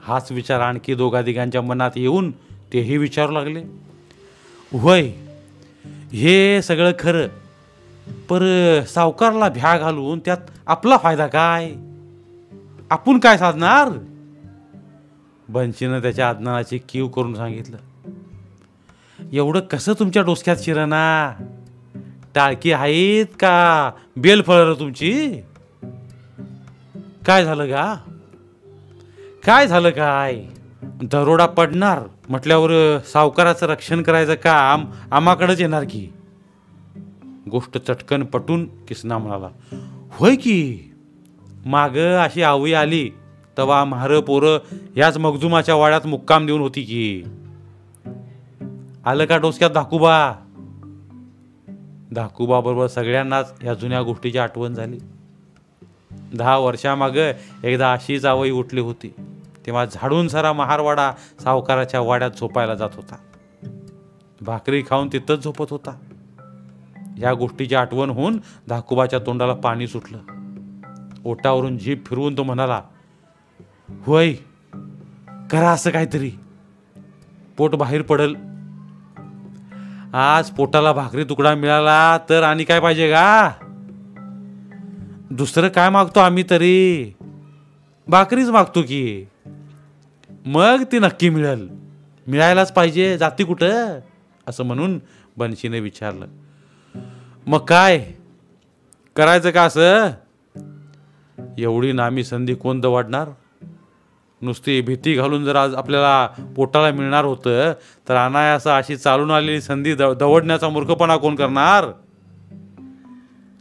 हाच 0.00 0.32
विचार 0.32 0.60
आणखी 0.60 0.94
दोघा 0.94 1.22
तिघांच्या 1.22 1.62
मनात 1.62 1.90
येऊन 1.96 2.30
तेही 2.72 2.96
विचारू 2.96 3.32
लागले. 3.32 3.62
होय 4.78 5.02
हे 6.12 6.62
सगळं 6.62 6.92
खरं 6.98 7.26
पर 8.28 8.40
सावकारला 8.88 9.48
भ्या 9.48 9.78
घालून 9.78 10.18
त्यात 10.18 10.38
आपला 10.66 10.96
फायदा 10.96 11.26
काय? 11.26 11.72
आपण 12.90 13.18
काय 13.18 13.38
साधणार? 13.38 13.88
बंशीनं 15.48 16.02
त्याच्या 16.02 16.28
आज्ञानाची 16.28 16.78
कीव 16.78 17.08
करून 17.08 17.34
सांगितलं. 17.34 17.76
एवढं 19.32 19.60
कसं 19.60 19.92
तुमच्या 19.92 20.22
डोसक्यात 20.22 20.56
शिरणा? 20.56 21.32
टाळकी 22.34 22.72
आहेत 22.72 23.26
का? 23.26 23.90
बेल 24.16 24.42
फळ 24.42 24.74
तुमची? 24.74 25.40
काय 27.26 27.44
झालं 27.44 27.66
का 27.66 27.96
काय 29.44 29.66
झालं 29.66 29.90
काय? 29.90 30.44
दरोडा 30.82 31.46
पडणार 31.46 31.98
म्हटल्यावर 32.28 32.98
सावकाराचं 32.98 33.66
रक्षण 33.66 34.02
करायचं 34.02 34.34
काम 34.34 34.84
आम्हाकडेच 35.12 35.60
येणार 35.60 35.84
की? 35.84 36.12
गोष्ट 37.50 37.78
चटकन 37.78 38.24
पटून 38.24 38.84
किसना 38.84 39.18
म्हणाला 39.18 39.48
होय 40.10 40.36
की? 40.36 40.87
माग 41.68 41.96
अशी 41.96 42.42
आवई 42.42 42.72
आली 42.72 43.10
तवा 43.58 43.84
म्हार 43.84 44.20
पोरं 44.20 44.58
याच 44.96 45.18
मगजुमाच्या 45.18 45.74
वाड्यात 45.74 46.06
मुक्काम 46.06 46.46
देऊन 46.46 46.60
होती 46.60 46.82
की. 46.82 47.24
आलं 49.04 49.24
का 49.24 49.36
डोसक्यात 49.36 49.70
धाकूबा? 49.70 50.32
धाकूबा 52.14 52.60
बरोबर 52.60 52.86
सगळ्यांनाच 52.86 53.54
या 53.64 53.74
जुन्या 53.74 54.02
गोष्टीची 54.02 54.38
आठवण 54.38 54.74
झाली. 54.74 54.98
दहा 56.34 56.58
वर्षामाग 56.58 57.16
एकदा 57.64 57.92
अशीच 57.92 58.24
आवई 58.24 58.50
उठली 58.50 58.80
होती. 58.80 59.14
तेव्हा 59.66 59.84
झाडून 59.84 60.28
सारा 60.28 60.52
महारवाडा 60.52 61.12
सावकाराच्या 61.40 62.00
वाड्यात 62.00 62.30
झोपायला 62.30 62.74
जात 62.74 62.90
होता. 62.94 63.16
भाकरी 64.40 64.82
खाऊन 64.82 65.08
तिथंच 65.12 65.44
झोपत 65.44 65.66
होता. 65.70 65.98
या 67.18 67.34
गोष्टीची 67.34 67.74
आठवण 67.74 68.10
होऊन 68.10 68.38
धाकूबाच्या 68.68 69.18
तोंडाला 69.18 69.54
पाणी 69.54 69.86
सुटलं. 69.86 70.37
ओटावरून 71.28 71.78
जीभ 71.78 72.04
फिरवून 72.06 72.36
तो 72.36 72.42
म्हणाला 72.42 72.82
होय 74.02 74.32
करा 75.50 75.70
असं 75.70 75.90
काहीतरी. 75.90 76.30
पोट 77.56 77.74
बाहेर 77.74 78.02
पडल. 78.02 78.34
आज 80.14 80.50
पोटाला 80.50 80.92
भाकरी 80.92 81.24
तुकडा 81.24 81.54
मिळाला 81.54 82.18
तर 82.28 82.42
आणि 82.42 82.64
काय 82.64 82.80
पाहिजे 82.80 83.10
का 83.10 83.52
दुसरं 85.30 85.68
काय 85.68 85.90
मागतो 85.90 86.20
आम्ही 86.20 86.44
तरी? 86.50 87.14
भाकरीच 88.08 88.48
मागतो 88.48 88.82
की. 88.82 89.26
मग 90.46 90.82
ती 90.92 90.98
नक्की 90.98 91.28
मिळेल. 91.30 91.68
मिळायलाच 92.26 92.72
पाहिजे 92.72 93.18
जाती 93.18 93.44
कुठं? 93.44 94.00
असं 94.46 94.64
म्हणून 94.64 94.98
बनशीने 95.36 95.80
विचारलं. 95.80 96.26
मग 97.46 97.58
काय? 97.58 98.12
करायचं 99.16 99.50
का 99.50 99.62
असं? 99.62 100.10
एवढी 101.58 101.92
नामी 101.92 102.24
संधी 102.24 102.54
कोण 102.54 102.80
दवाडणार 102.80 103.28
नुसती 104.42 104.80
भीती 104.80 105.14
घालून 105.14 105.44
जर 105.44 105.56
आज 105.56 105.74
आपल्याला 105.74 106.26
पोटाला 106.56 106.90
मिळणार 106.90 107.24
होतं 107.24 107.72
तर 108.08 108.16
अनायास 108.16 108.66
अशी 108.66 108.96
चालून 108.96 109.30
आलेली 109.30 109.60
संधी 109.60 109.94
द 109.94 110.02
दवडण्याचा 110.02 110.68
मूर्खपणा 110.68 111.16
कोण 111.16 111.34
करणार? 111.34 111.84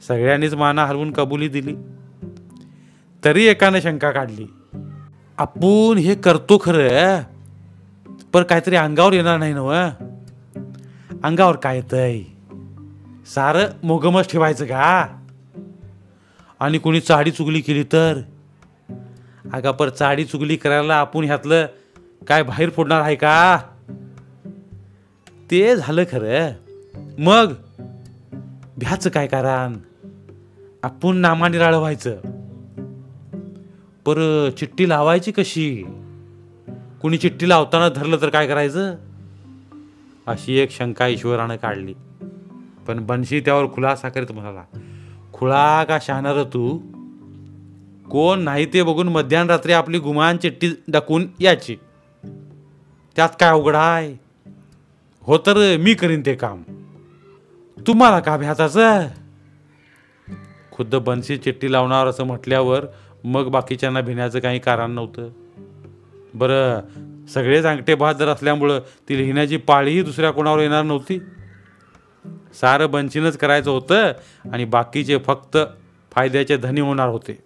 सगळ्यांनीच 0.07 0.53
माना 0.53 0.85
हलवून 0.85 1.11
कबुली 1.11 1.47
दिली. 1.47 1.75
तरी 3.25 3.45
एकाने 3.45 3.81
शंका 3.81 4.11
काढली. 4.11 4.45
आपण 5.37 5.97
हे 5.97 6.15
करतो 6.15 6.57
खरं 6.63 7.21
पर 8.33 8.43
काहीतरी 8.43 8.75
अंगावर 8.75 9.13
येणार 9.13 9.37
नाही 9.37 9.53
नव 9.53 9.73
अंगावर 11.23 11.55
काय 11.55 11.75
येतंय 11.75 12.21
सारं 13.35 13.65
मोगमच 13.83 14.31
ठेवायचं 14.31 14.65
का? 14.65 15.07
आणि 16.59 16.77
कोणी 16.77 16.99
चाडी 16.99 17.31
चुगली 17.31 17.61
केली 17.61 17.83
तर? 17.83 18.21
अगा 19.53 19.71
पर 19.71 19.89
चाडी 19.89 20.25
चुगली 20.25 20.55
करायला 20.55 20.95
आपण 20.95 21.23
ह्यातलं 21.23 21.65
काय 22.27 22.43
बाहेर 22.43 22.69
फोडणार 22.69 23.01
आहे 23.01 23.15
का? 23.15 23.59
ते 25.51 25.75
झालं 25.75 26.03
खरं. 26.03 26.51
मग 27.19 27.53
भ्याचं 28.77 29.09
काय 29.09 29.27
कारण? 29.27 29.73
आपण 30.83 31.17
नामाने 31.17 31.57
व्हायचं 31.57 32.15
पर 34.05 34.49
चिठ्ठी 34.57 34.89
लावायची 34.89 35.31
कशी? 35.31 35.83
कुणी 37.01 37.17
चिठ्ठी 37.17 37.49
लावताना 37.49 37.89
धरलं 37.89 38.17
तर 38.21 38.29
काय 38.29 38.47
करायचं? 38.47 38.95
अशी 40.27 40.57
एक 40.57 40.71
शंका 40.71 41.07
ईश्वरानं 41.07 41.55
काढली. 41.55 41.93
पण 42.87 43.05
बनशी 43.05 43.39
त्यावर 43.39 43.73
खुलासा 43.73 44.09
करीत 44.09 44.31
म्हणाला 44.31 44.63
खुळा 45.37 45.83
का 45.83 45.97
शहाणार 46.01 46.43
तू. 46.43 46.77
कोण 48.11 48.39
नाही 48.39 48.65
ते 48.65 48.83
बघून 48.83 49.07
मध्यान 49.07 49.49
रात्री 49.49 49.71
आपली 49.71 49.99
गुमान 49.99 50.37
चिठ्ठी 50.37 50.71
डकून 50.87 51.27
याची 51.39 51.75
त्यात 53.15 53.29
काय 53.39 53.49
अवघड 53.49 53.75
आहे? 53.75 54.13
हो 55.21 55.37
तर 55.37 55.77
मी 55.77 55.93
करीन 55.93 56.21
ते 56.25 56.35
काम. 56.35 56.63
तुम्हाला 57.87 58.19
का 58.19 58.37
भ्याताचं 58.37 59.07
खुद्द 60.71 60.95
बनशी 60.95 61.37
चिठ्ठी 61.37 61.71
लावणार 61.71 62.07
असं 62.07 62.23
म्हटल्यावर 62.23 62.85
मग 63.23 63.47
बाकीच्यांना 63.47 64.01
भिण्याचं 64.01 64.39
काही 64.39 64.59
कारण 64.59 64.91
नव्हतं. 64.91 65.29
बरं 66.33 66.79
सगळेच 67.27 67.65
अंगठे 67.65 67.95
बहादर 67.95 68.27
असल्यामुळं 68.27 68.79
ती 69.09 69.17
लिहिण्याची 69.17 69.57
पाळीही 69.57 70.01
दुसऱ्या 70.01 70.31
कोणावर 70.31 70.59
येणार 70.59 70.83
नव्हती. 70.83 71.19
सारं 72.61 72.91
बंचिनच 72.91 73.37
करायचं 73.37 73.71
होतं 73.71 74.11
आणि 74.53 74.65
बाकीचे 74.65 75.17
फक्त 75.17 75.57
फायद्याचे 76.11 76.57
धनी 76.57 76.81
होणार 76.81 77.09
होते. 77.09 77.37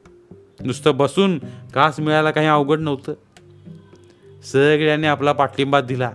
नुसतं 0.62 0.98
बसून 0.98 1.38
घास 1.76 2.00
मिळायला 2.00 2.32
काही 2.32 2.48
अवघड 2.48 2.80
नव्हतं. 2.80 3.13
सगळ्यांनी 4.44 5.08
आपला 5.08 5.32
पाठिंबा 5.32 5.82
दिला. 5.82 6.12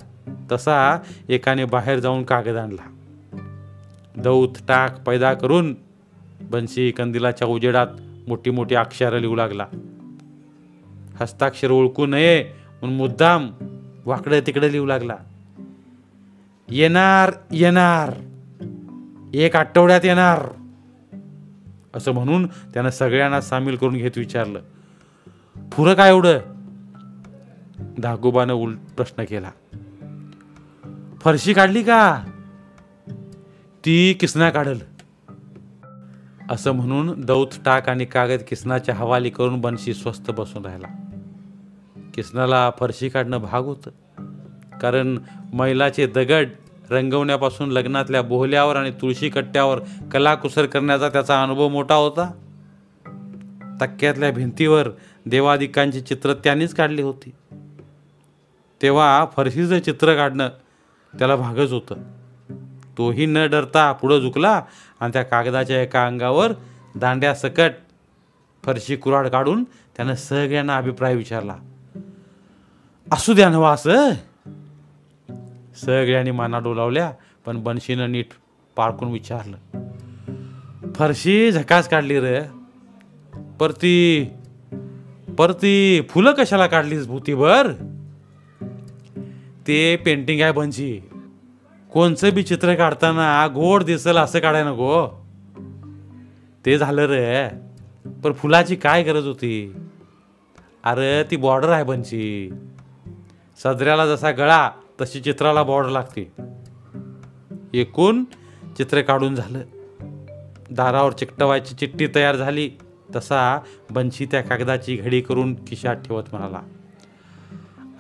तसा 0.53 0.99
एकाने 1.29 1.65
बाहेर 1.65 1.99
जाऊन 1.99 2.23
कागद 2.23 2.57
आणला. 2.57 2.91
दौत 4.17 4.49
टाक 4.69 5.01
पैदा 5.07 5.35
करून 5.35 5.75
बन्सी 6.41 6.91
कंदिलाच्या 6.91 7.49
उजेडात 7.49 7.87
मोठी 8.29 8.51
मोठी 8.51 8.75
अक्षरं 8.75 9.19
लिहू 9.19 9.35
लागला. 9.35 9.67
हस्ताक्षर 11.21 11.71
ओळखू 11.71 12.07
नये 12.07 12.43
म्हणून 12.81 12.97
मुद्दाम 12.97 13.51
वाकडं 14.05 14.41
तिकडं 14.47 14.67
लिहू 14.67 14.87
लागला. 14.87 15.17
येणार 16.69 17.33
येणार. 17.53 18.15
एक 19.37 19.57
आठवड्यात 19.57 20.01
येणार. 20.05 20.49
असं 21.95 22.13
म्हणून 22.13 22.47
त्यानं 22.47 22.91
सगळ्यांना 22.91 23.41
सामील 23.41 23.77
करून 23.77 23.95
घेत 23.95 24.11
विचारलं. 24.17 24.61
पुरं 25.57 25.95
काय 25.95 26.09
एवढं? 26.09 26.39
धागोबानं 27.99 28.53
उलट 28.53 28.79
प्रश्न 28.97 29.25
केला. 29.25 29.51
फरशी 31.21 31.53
काढली 31.53 31.83
का? 31.83 32.25
ती 33.85 34.13
किसना 34.13 34.51
काढल. 34.51 34.79
असं 36.51 36.73
म्हणून 36.73 37.21
दौत 37.21 37.47
टाक 37.65 37.89
आणि 37.89 38.05
कागद 38.05 38.41
किसनाच्या 38.49 38.95
हवाली 38.95 39.31
करून 39.31 39.61
बनशी 39.61 39.95
स्वस्त 39.95 40.31
बसून 40.31 40.65
राहिला. 40.65 40.89
किसनाला 42.15 42.71
फरशी 42.71 43.09
काढणं 43.09 43.39
भाग 43.39 43.63
होतं. 43.63 43.91
कारण 44.79 45.19
मैलाचे 45.53 46.07
दगड 46.07 46.49
रंगवण्यापासून 46.91 47.71
लग्नातल्या 47.71 48.23
बोहल्यावर 48.23 48.77
आणि 48.77 48.91
तुळशी 48.91 49.29
कट्ट्यावर 49.29 49.79
कलाकुसर 50.13 50.67
करण्याचा 50.67 51.09
त्याचा 51.09 51.43
अनुभव 51.43 51.69
मोठा 51.69 51.95
होता. 51.95 52.31
तक्क्यातल्या 53.81 54.33
भिंतीवर 54.33 54.89
देवादिकांची 55.27 56.01
चित्र 56.01 56.35
त्यांनीच 56.35 56.75
काढली 56.75 57.03
होती. 57.03 57.35
तेव्हा 58.83 59.27
फरशीचं 59.37 59.81
चित्र 59.81 60.15
काढणं 60.15 60.49
त्याला 61.19 61.37
भागच 61.37 61.73
होतं. 61.73 61.95
तोही 62.99 63.27
न 63.27 63.39
डरता 63.39 63.93
पुढं 63.93 64.19
झुकला 64.19 64.63
आणि 65.01 65.13
त्या 65.13 65.23
कागदाच्या 65.23 65.83
एका 65.83 66.07
अंगावर 66.07 66.53
दांड्यासकट 66.95 67.71
फरशी 68.65 68.97
कुराड 68.97 69.29
काढून 69.29 69.65
त्यानं 69.65 70.15
सगळ्यांना 70.15 70.77
अभिप्राय 70.77 71.15
विचारला. 71.15 71.57
असू 73.13 73.33
द्या 73.33 73.49
नवा 73.49 73.73
असं. 73.73 74.11
सगळ्यांनी 75.85 76.31
माना 76.31 76.59
डोलावल्या 76.59 77.13
पण 77.47 77.63
बनशीनं 77.63 78.13
नीट 78.13 78.27
पाळकून 78.77 79.11
विचारलं 79.13 79.57
फरशी 80.95 81.51
झकास 81.53 81.89
काढली 81.89 82.21
रे. 82.21 82.41
परती 83.61 84.31
परती 85.39 86.01
फुलं 86.09 86.33
कशाला 86.39 86.67
काढलीस 86.67 87.07
भूतीवर 87.07 87.67
ते 89.67 89.97
पेंटिंग 89.97 90.41
आहे 90.41 90.53
बनशी 90.53 91.01
कोणचं 91.93 92.35
बी 92.35 92.43
चित्र 92.43 92.75
काढताना 92.75 93.47
गोड 93.55 93.83
दिसल 93.83 94.17
असं 94.17 94.39
काढाय 94.39 94.65
नको. 94.65 95.27
ते 96.67 96.79
झालं 96.79 97.07
रे. 97.07 97.49
पण 98.25 98.33
फुलाची 98.33 98.77
काय 98.77 99.03
गरज 99.03 99.27
होती? 99.27 99.77
अरे 100.85 101.23
ती 101.31 101.37
बॉर्डर 101.37 101.69
आहे 101.69 101.85
बनची 101.85 102.51
सदऱ्याला 103.63 104.07
जसा 104.07 104.31
गळा 104.31 104.71
तशी 105.01 105.21
चित्राला 105.21 105.63
बॉर्डर 105.63 105.89
लागते. 105.89 106.33
एकूण 107.75 108.25
चित्र 108.77 109.01
काढून 109.01 109.35
झालं. 109.35 109.61
दारावर 110.71 111.13
चिकटवायची 111.13 111.75
चिठ्ठी 111.75 112.09
तयार 112.15 112.37
झाली. 112.37 112.71
तसा 113.17 113.61
बंशी 113.91 114.27
त्या 114.27 114.41
कागदाची 114.41 114.97
घडी 114.97 115.21
करून 115.21 115.55
खिशात 115.67 115.97
ठेवत 115.97 116.23
म्हणाला 116.33 116.61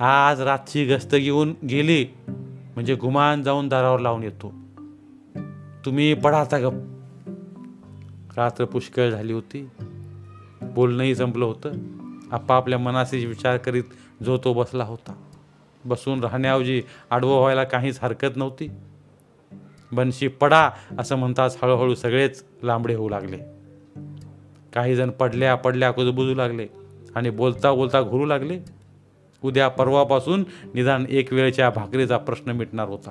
आज 0.04 0.40
रातची 0.40 0.84
गस्त 0.84 1.14
घेऊन 1.14 1.54
गेली 1.70 2.06
म्हणजे 2.28 2.94
गुमान 2.94 3.42
जाऊन 3.42 3.68
दारावर 3.68 3.98
लावून 3.98 4.22
येतो. 4.22 4.54
तुम्ही 5.84 6.14
पडाता 6.14 6.58
गप. 6.58 6.72
रात्र 8.36 8.64
पुष्कळ 8.64 9.10
झाली 9.10 9.32
होती. 9.32 9.68
बोलणंही 10.62 11.14
संपलं 11.14 11.44
होतं. 11.44 11.70
आपापल्या 12.32 12.78
मनाशी 12.78 13.26
विचार 13.26 13.56
करीत 13.56 13.84
जो 14.24 14.38
तो 14.44 14.52
बसला 14.52 14.84
होता. 14.84 15.25
बसून 15.86 16.20
राहण्याऐवजी 16.20 16.82
आडवं 17.10 17.38
व्हायला 17.38 17.64
काहीच 17.64 17.98
हरकत 18.02 18.36
नव्हती. 18.36 18.70
बनशी 19.92 20.28
पडा 20.28 20.70
असं 20.98 21.16
म्हणताच 21.16 21.58
हळूहळू 21.62 21.94
सगळेच 21.94 22.44
लांबडे 22.62 22.94
होऊ 22.94 23.08
लागले. 23.08 23.38
काही 24.74 24.96
जण 24.96 25.10
पडल्या 25.10 25.54
पडल्या 25.54 25.90
कुजबुजू 25.90 26.34
लागले 26.34 26.66
आणि 27.14 27.30
बोलता 27.30 27.72
बोलता 27.72 28.02
घुरू 28.02 28.24
लागले. 28.24 28.60
उद्या 29.42 29.68
परवापासून 29.68 30.44
निदान 30.74 31.06
एक 31.08 31.32
वेळच्या 31.32 31.70
भाकरीचा 31.70 32.18
प्रश्न 32.18 32.50
मिटणार 32.50 32.88
होता. 32.88 33.10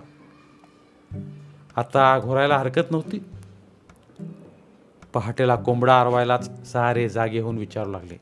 आता 1.75 2.19
घोरायला 2.19 2.57
हरकत 2.57 2.91
नव्हती. 2.91 3.23
पहाटेला 5.13 5.55
कोंबडा 5.55 6.01
आरवायलाच 6.01 6.71
सारे 6.71 7.09
जागे 7.09 7.39
होऊन 7.39 7.57
विचारू 7.57 7.91
लागले. 7.91 8.21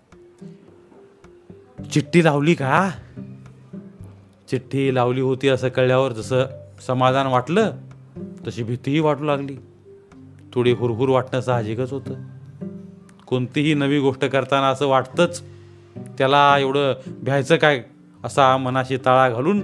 चिठ्ठी 1.89 2.23
लावली 2.23 2.53
का? 2.53 2.89
चिठ्ठी 4.49 4.95
लावली 4.95 5.21
होती 5.21 5.47
असं 5.47 5.69
कळल्यावर 5.69 6.11
जसं 6.11 6.45
समाधान 6.87 7.27
वाटलं 7.27 7.71
तशी 8.47 8.63
भीतीही 8.63 8.99
वाटू 8.99 9.23
लागली. 9.23 9.57
थोडी 10.53 10.71
हुरहुर 10.71 11.09
वाटणं 11.09 11.41
साहजिकच 11.41 11.93
होतं. 11.93 12.13
कोणतीही 13.25 13.73
नवी 13.73 13.99
गोष्ट 13.99 14.25
करताना 14.25 14.67
असं 14.67 14.87
वाटतंच 14.87 15.43
त्याला 16.17 16.57
एवढं 16.59 16.93
भ्यायचं 17.07 17.55
काय 17.55 17.83
असा 18.23 18.57
मनाशी 18.57 18.97
ताळा 18.97 19.29
घालून 19.29 19.61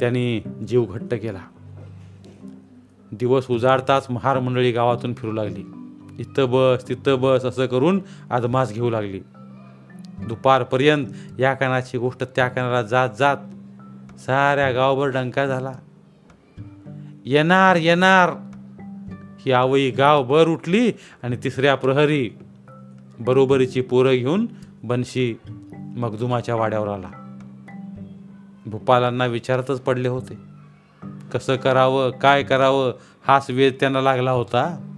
त्यांनी 0.00 0.40
जीव 0.68 0.84
घट्ट 0.84 1.14
केला. 1.14 1.40
दिवस 3.12 3.46
उजाडताच 3.50 4.06
महार 4.10 4.38
मंडळी 4.38 4.72
गावातून 4.72 5.14
फिरू 5.14 5.32
लागली. 5.32 5.64
इथं 6.18 6.46
बस 6.50 6.88
तिथं 6.88 7.20
बस 7.20 7.44
असं 7.44 7.66
करून 7.66 8.00
आदमास 8.30 8.72
घेऊ 8.72 8.90
लागली. 8.90 9.20
दुपारपर्यंत 10.28 11.06
या 11.38 11.54
कानाची 11.54 11.98
गोष्ट 11.98 12.24
त्या 12.24 12.48
कानाला 12.48 12.82
जात 12.82 13.08
जात 13.18 13.36
साऱ्या 14.18 14.72
गावभर 14.72 15.06
डंका 15.06 15.46
झाला. 15.46 15.72
येणार 17.24 17.76
येणार. 17.76 18.30
ही 19.46 19.52
आवई 19.52 19.90
गावभर 19.90 20.48
उठली 20.48 20.92
आणि 21.22 21.36
तिसऱ्या 21.44 21.74
प्रहरी 21.74 22.30
बरोबरीची 23.18 23.80
पोरं 23.80 24.12
घेऊन 24.12 24.46
बनशी 24.82 25.34
मगदुमाच्या 25.76 26.54
वाड्यावर 26.54 26.88
आला. 26.88 27.38
भूपालांना 28.66 29.26
विचारतच 29.26 29.80
पडले 29.80 30.08
होते. 30.08 30.38
कसं 31.32 31.56
करावं 31.56 32.10
काय 32.10 32.42
करावं 32.42 32.92
हाच 33.28 33.46
वेध 33.50 33.72
त्यांना 33.80 34.00
लागला 34.00 34.30
होता. 34.30 34.90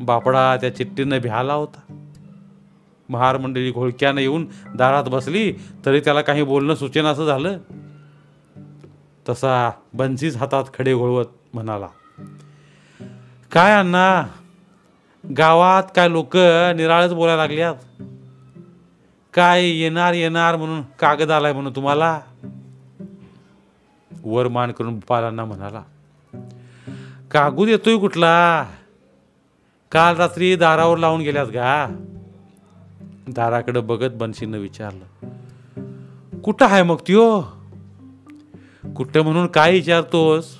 बापडा 0.00 0.56
त्या 0.56 0.76
चिठ्ठीनं 0.76 1.18
भ्याला 1.18 1.54
होता. 1.54 2.04
महार 3.08 3.36
मंडळी 3.36 3.70
घोळक्यानं 3.70 4.20
येऊन 4.20 4.46
दारात 4.74 5.04
बसली 5.04 5.52
तरी 5.86 6.00
त्याला 6.00 6.20
काही 6.20 6.42
बोलणं 6.42 6.74
सूचना 6.74 7.08
असं 7.08 7.26
झालं. 7.26 7.58
तसा 9.28 9.70
बन्सीज 9.94 10.36
हातात 10.36 10.64
खडे 10.78 10.94
घोळवत 10.94 11.26
म्हणाला 11.54 11.88
काय 13.52 13.78
अण्णा 13.78 14.26
गावात 15.38 15.82
काय 15.96 16.08
लोक 16.08 16.36
निराळच 16.76 17.14
बोलायला 17.14 17.42
लागल्यात? 17.42 17.74
काय 19.34 19.64
येणार 19.64 20.12
येणार 20.12 20.56
म्हणून 20.56 20.82
कागद 20.82 21.30
आलाय 21.30 21.52
म्हणून 21.52 21.72
तुम्हाला? 21.76 22.20
वर 24.24 24.48
मान 24.48 24.72
करून 24.72 24.98
बालांना 24.98 25.44
म्हणाला 25.44 25.82
कागद 27.30 27.68
येतोय 27.68 27.96
कुठला? 27.96 28.66
काल 29.92 30.16
रात्री 30.16 30.56
दारावर 30.56 30.98
लावून 30.98 31.20
गेल्यात 31.20 31.46
का? 31.46 31.86
दाराकडे 33.28 33.80
बघत 33.80 34.10
बनशीनं 34.14 34.58
विचारलं 34.58 35.28
कुठं 36.40 36.66
आहे 36.66 36.82
मग 36.82 36.96
त्यो? 36.96 37.42
कुठं 38.96 39.20
म्हणून 39.20 39.46
काय 39.46 39.72
विचारतोस? 39.72 40.58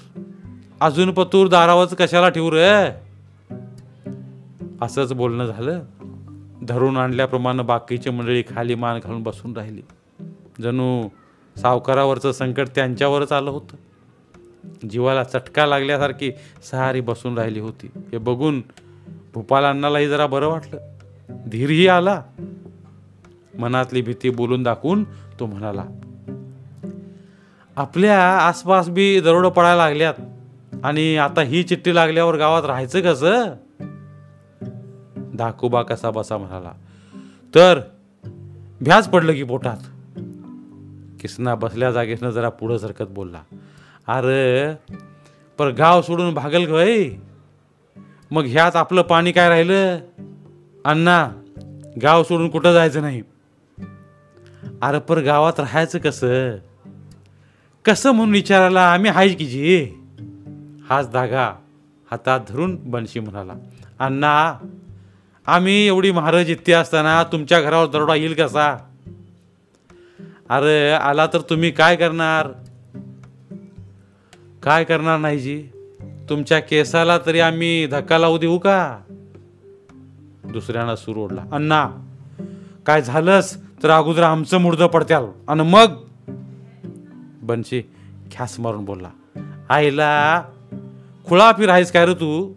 अजून 0.81 1.11
पतूर 1.11 1.49
दारावरच 1.49 1.95
कशाला 1.95 2.29
ठेवू 2.29 2.51
रे? 2.51 2.91
असंच 4.83 5.13
बोलणं 5.13 5.47
झालं. 5.47 5.83
धरून 6.63 6.97
आणल्याप्रमाणे 6.97 7.63
बाकीची 7.63 8.11
मंडळी 8.11 8.43
खाली 8.43 8.75
मान 8.75 9.01
घालून 9.05 9.23
बसून 9.23 9.57
राहिली. 9.57 9.83
जणू 10.63 11.09
सावकारावरचं 11.57 12.33
संकट 12.33 12.69
त्यांच्यावरच 12.75 13.33
आलं 13.33 13.51
होतं. 13.51 13.77
जीवाला 14.91 15.25
चटका 15.25 15.67
लागल्यासारखी 15.67 16.33
सहारी 16.71 17.01
बसून 17.01 17.39
राहिली 17.39 17.61
होती. 17.61 17.91
हे 17.97 18.19
बघून 18.19 18.63
भूपाल 19.35 19.65
अण्णालाही 19.65 20.09
जरा 20.09 20.27
बरं 20.27 20.49
वाटलं. 20.49 20.79
धीरही 21.49 21.89
आला. 21.89 22.23
मनातली 23.59 24.03
भीती 24.03 24.31
बोलून 24.31 24.63
दाखवून 24.63 25.05
तो 25.41 25.47
म्हणाला 25.47 25.85
आपल्या 27.77 28.39
आसपास 28.39 28.89
बी 28.89 29.21
दरोडं 29.21 29.49
पडायला 29.49 29.85
लागल्यात. 29.85 30.15
आणि 30.85 31.17
आता 31.17 31.41
ही 31.41 31.63
चिठ्ठी 31.63 31.95
लागल्यावर 31.95 32.37
गावात 32.37 32.63
राहायचं 32.65 33.01
कसं? 33.01 33.45
दाखोबा 35.17 35.83
कसा 35.83 36.11
बसा 36.11 36.39
म्हणाला. 36.39 36.73
तर 37.55 37.81
भ्याज 38.81 39.09
पडलं 39.09 39.33
की 39.33 39.43
पोटात. 39.43 39.77
किसना 41.21 41.55
बसल्या 41.55 41.91
जागेसनं 41.91 42.31
जरा 42.31 42.49
पुढं 42.49 42.79
सरकत 42.79 43.05
बोलला. 43.09 43.43
अरे 44.09 44.75
पर 45.59 45.71
गाव 45.71 46.03
सोडून 46.03 46.35
भागल 46.35 46.65
गय 46.65 47.09
मग 48.31 48.45
ह्यात 48.47 48.77
आपलं 48.77 49.03
पाणी 49.03 49.33
काय 49.33 49.49
राहिलं? 49.49 49.99
अण्णा 50.85 51.31
गाव 52.03 52.23
सोडून 52.23 52.49
कुठं 52.49 52.73
जायचं 52.73 53.01
नाही? 53.01 53.23
अरे 54.83 54.99
पर 54.99 55.19
गावात 55.19 55.61
राहायचं 55.61 55.99
कसं? 55.99 56.51
कसं 57.85 58.13
म्हणून 58.13 58.33
विचारायला? 58.33 58.93
आम्ही 58.93 59.11
हाय 59.11 59.29
की 59.29 59.47
जी. 59.47 59.85
हाच 60.91 61.13
धागा 61.13 61.53
हातात 62.11 62.41
धरून 62.49 62.79
बनशी 62.85 63.21
म्हणाला 63.21 63.53
अण्णा 63.99 64.59
आम्ही 65.47 65.87
एवढी 65.87 66.11
महाराज 66.11 66.51
इथे 66.51 66.73
असताना 66.73 67.23
तुमच्या 67.23 67.61
घरावर 67.61 67.87
दरोडा 67.87 68.15
येईल 68.15 68.35
कसा? 68.35 68.77
अरे 70.49 70.91
आला 70.91 71.27
तर 71.27 71.41
तुम्ही 71.41 71.71
काय 71.71 71.97
करणार? 71.97 72.49
काय 74.63 74.85
करणार 74.85 75.19
नाही 75.19 75.39
जी. 75.39 75.63
तुमच्या 76.29 76.59
केसाला 76.59 77.19
तरी 77.19 77.41
आम्ही 77.41 77.87
धक्का 77.87 78.19
लावू 78.19 78.39
देऊ 78.39 78.59
का? 78.59 78.99
दुसऱ्यानं 80.45 80.95
सूर 80.95 81.17
ओढला 81.17 81.45
अण्णा 81.53 81.91
काय 82.87 83.03
झालंच 83.03 83.59
तर 83.83 83.91
अगोदर 83.91 84.23
आमचं 84.23 84.59
मुर्द 84.59 84.83
पडत्याल. 84.83 85.25
आणि 85.49 85.63
मग 85.63 86.04
बनशी 87.47 87.83
ख्यास 88.33 88.61
मारून 88.61 88.85
बोलला. 88.85 89.09
आईला 89.69 90.43
खुळा 91.27 91.53
फिरायस 91.53 91.93
काय 91.93 92.07
रे 92.07 92.15
तू? 92.15 92.53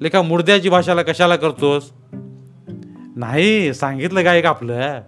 लेखा 0.00 0.22
मुर्द्याची 0.22 0.68
भाषाला 0.68 1.02
कशाला 1.02 1.36
करतोस? 1.36 1.90
नाही 3.16 3.74
सांगितलं 3.74 4.22
काय 4.22 4.40
का 4.40 4.48
आपलं? 4.48 5.00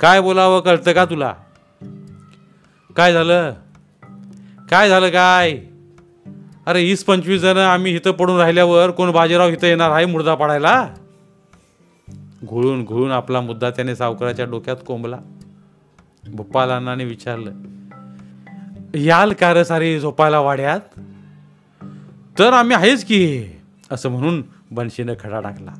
काय 0.00 0.20
बोलावं 0.20 0.60
कळतं 0.60 0.92
का 0.92 1.04
तुला? 1.04 1.34
काय 2.96 3.12
झालं? 3.12 3.52
काय 4.70 4.88
झालं 4.88 5.08
काय? 5.08 5.58
अरे 6.66 6.82
वीस 6.82 7.04
पंचवीस 7.04 7.42
जण 7.42 7.56
आम्ही 7.56 7.96
इथं 7.96 8.10
पडून 8.10 8.36
राहिल्यावर 8.36 8.90
कोण 8.90 9.10
बाजीराव 9.10 9.48
इथं 9.48 9.66
येणार 9.66 9.90
आहे 9.90 10.04
मुर्दा 10.04 10.34
पाडायला? 10.34 10.88
घुळून 12.44 12.84
घुळून 12.84 13.10
आपला 13.10 13.40
मुद्दा 13.40 13.70
त्याने 13.70 13.96
सावकाराच्या 13.96 14.44
डोक्यात 14.44 14.76
कोंबला. 14.86 15.18
भोपाल 16.28 17.00
विचारलं 17.00 17.50
याल 18.98 19.32
का 19.32 19.54
रे 19.54 19.64
सारी 19.64 20.00
झोपायला 20.00 20.40
वाड्यात. 20.40 20.80
तर 22.38 22.52
आम्ही 22.52 22.76
आहेच 22.76 23.04
की 23.04 23.46
असं 23.90 24.08
म्हणून 24.08 24.42
बनशीनं 24.70 25.14
खडा 25.20 25.40
टाकला. 25.40 25.74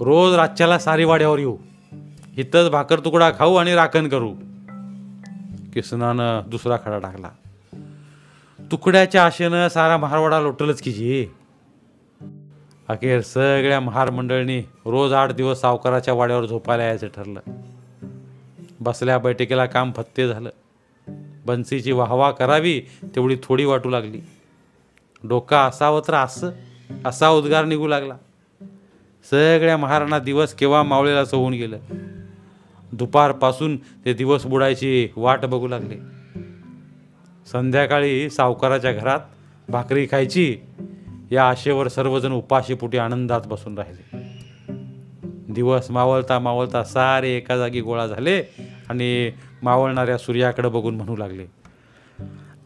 रोज 0.00 0.34
रातच्याला 0.34 0.78
सारी 0.78 1.04
वाड्यावर 1.04 1.38
येऊ. 1.38 1.56
इथंच 2.36 2.70
भाकर 2.70 3.00
तुकडा 3.00 3.30
खाऊ 3.38 3.54
आणि 3.54 3.74
राखण 3.74 4.08
करू. 4.08 4.34
किसनानं 5.74 6.42
दुसरा 6.46 6.76
खडा 6.76 6.98
टाकला. 6.98 7.28
तुकड्याच्या 8.72 9.26
आशेनं 9.26 9.68
सारा 9.68 9.96
महारवाडा 9.96 10.40
लोटलच 10.40 10.82
की 10.82 10.92
जी. 10.92 11.26
अखेर 12.88 13.20
सगळ्या 13.20 13.80
महार 13.80 14.10
मंडळींनी 14.10 14.62
रोज 14.84 15.12
आठ 15.12 15.32
दिवस 15.32 15.60
सावकाराच्या 15.60 16.14
वाड्यावर 16.14 16.46
झोपायला 16.46 16.82
यायचं 16.82 17.06
ठरलं. 17.06 17.40
बसल्या 18.80 19.18
बैठकीला 19.18 19.66
काम 19.66 19.92
फत्ते 19.92 20.28
झालं. 20.28 20.50
बन्सीची 21.46 21.92
वाहवा 21.92 22.30
करावी 22.30 22.80
तेवढी 23.04 23.36
थोडी 23.42 23.64
वाटू 23.64 23.90
लागली. 23.90 24.20
डोका 25.24 25.60
असावं 25.60 26.00
तर 26.08 26.14
असं 26.14 26.50
असा 27.04 27.28
उद्गार 27.28 27.64
निघू 27.64 27.86
लागला. 27.86 28.14
सगळ्या 29.30 29.76
महाराणा 29.76 30.18
दिवस 30.18 30.54
केव्हा 30.54 30.82
मावळेला 30.82 31.20
होऊन 31.20 31.52
गेलं? 31.52 31.78
दुपारपासून 32.92 33.76
ते 33.76 34.12
दिवस 34.12 34.46
बुडायची 34.46 35.08
वाट 35.16 35.44
बघू 35.44 35.68
लागले. 35.68 35.94
संध्याकाळी 37.52 38.30
सावकाराच्या 38.30 38.92
घरात 38.92 39.20
भाकरी 39.68 40.06
खायची 40.10 40.58
या 41.30 41.48
आशेवर 41.48 41.88
सर्वजण 41.88 42.32
उपाशीपोटी 42.32 42.98
आनंदात 42.98 43.40
बसून 43.46 43.78
राहिले. 43.78 44.20
दिवस 45.54 45.90
मावळता 45.90 46.38
मावळता 46.38 46.84
सारे 46.84 47.30
एका 47.30 47.56
जागी 47.56 47.80
गोळा 47.80 48.06
झाले 48.06 48.42
आणि 48.88 49.30
मावळणाऱ्या 49.62 50.18
सूर्याकडे 50.18 50.68
बघून 50.68 50.96
म्हणू 50.96 51.16
लागले 51.16 51.46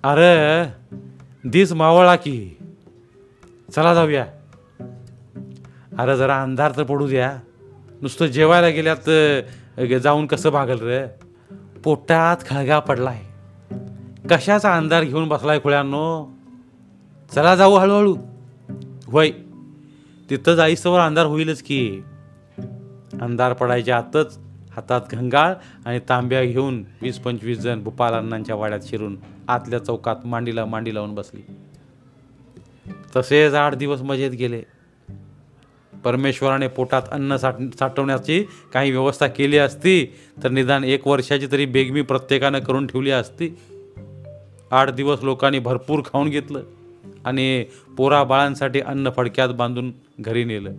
अरे 0.03 0.65
दिस 1.49 1.73
मावळा 1.73 2.17
की. 2.17 2.57
चला 3.77 3.95
जाऊया. 3.95 4.27
अरे 5.99 6.17
जरा 6.17 6.43
अंधार 6.43 6.73
तर 6.77 6.83
पडू 6.83 7.09
द्या. 7.09 7.37
नुसतं 8.03 8.27
जेवायला 8.27 8.69
गेल्यात 8.69 9.97
जाऊन 10.03 10.27
कसं 10.27 10.51
भागल 10.51 10.79
रे? 10.79 11.07
पोटात 11.85 12.37
खळगा 12.47 12.79
पडलाय. 12.79 13.23
कशाचा 14.31 14.77
अंधार 14.77 15.05
घेऊन 15.05 15.29
बसलाय 15.29 15.59
खुळ्यांनो? 15.59 16.35
चला 17.35 17.57
जाऊ 17.57 17.75
हळूहळू. 17.75 18.17
होय 19.07 19.31
तिथं 20.31 20.55
जाईस्तवर 20.55 21.01
अंधार 21.01 21.27
होईलच 21.27 21.63
की. 21.63 22.03
अंधार 23.21 23.53
पडायच्या 23.53 23.97
आतच 23.99 24.39
हातात 24.77 25.01
घंगाळ 25.13 25.55
आणि 25.87 26.01
तांब्या 26.09 26.45
घेऊन 26.45 26.85
वीस 27.03 27.19
पंचवीस 27.19 27.59
जण 27.59 27.83
भूपालांनांच्या 27.83 28.57
वाड्यात 28.57 28.81
शिरून 28.85 29.17
आतल्या 29.49 29.79
चौकात 29.79 30.17
मांडीला 30.25 30.65
मांडी 30.65 30.95
लावून 30.95 31.15
बसली. 31.15 31.43
तसेच 33.17 33.55
आठ 33.55 33.75
दिवस 33.75 34.01
मजेत 34.01 34.31
गेले. 34.31 34.63
परमेश्वराने 36.05 36.67
पोटात 36.67 37.03
अन्न 37.13 37.37
साठ 37.37 37.55
साठवण्याची 37.79 38.45
काही 38.73 38.91
व्यवस्था 38.91 39.27
केली 39.27 39.59
असती 39.59 40.15
तर 40.43 40.49
निदान 40.49 40.85
एक 40.85 41.07
वर्षाची 41.07 41.47
तरी 41.53 41.67
बेगमी 41.67 42.03
प्रत्येकानं 42.03 42.59
करून 42.59 42.87
ठेवली 42.87 43.11
असती. 43.11 43.59
आठ 44.71 44.91
दिवस 44.91 45.19
लोकांनी 45.23 45.59
भरपूर 45.59 46.01
खाऊन 46.01 46.29
घेतलं 46.29 46.63
आणि 47.25 47.65
पोरा 47.97 48.25
बाळांसाठी 48.25 48.81
अन्न 48.81 49.11
फडक्यात 49.17 49.49
बांधून 49.49 49.93
घरी 50.21 50.45
नेलं. 50.45 50.73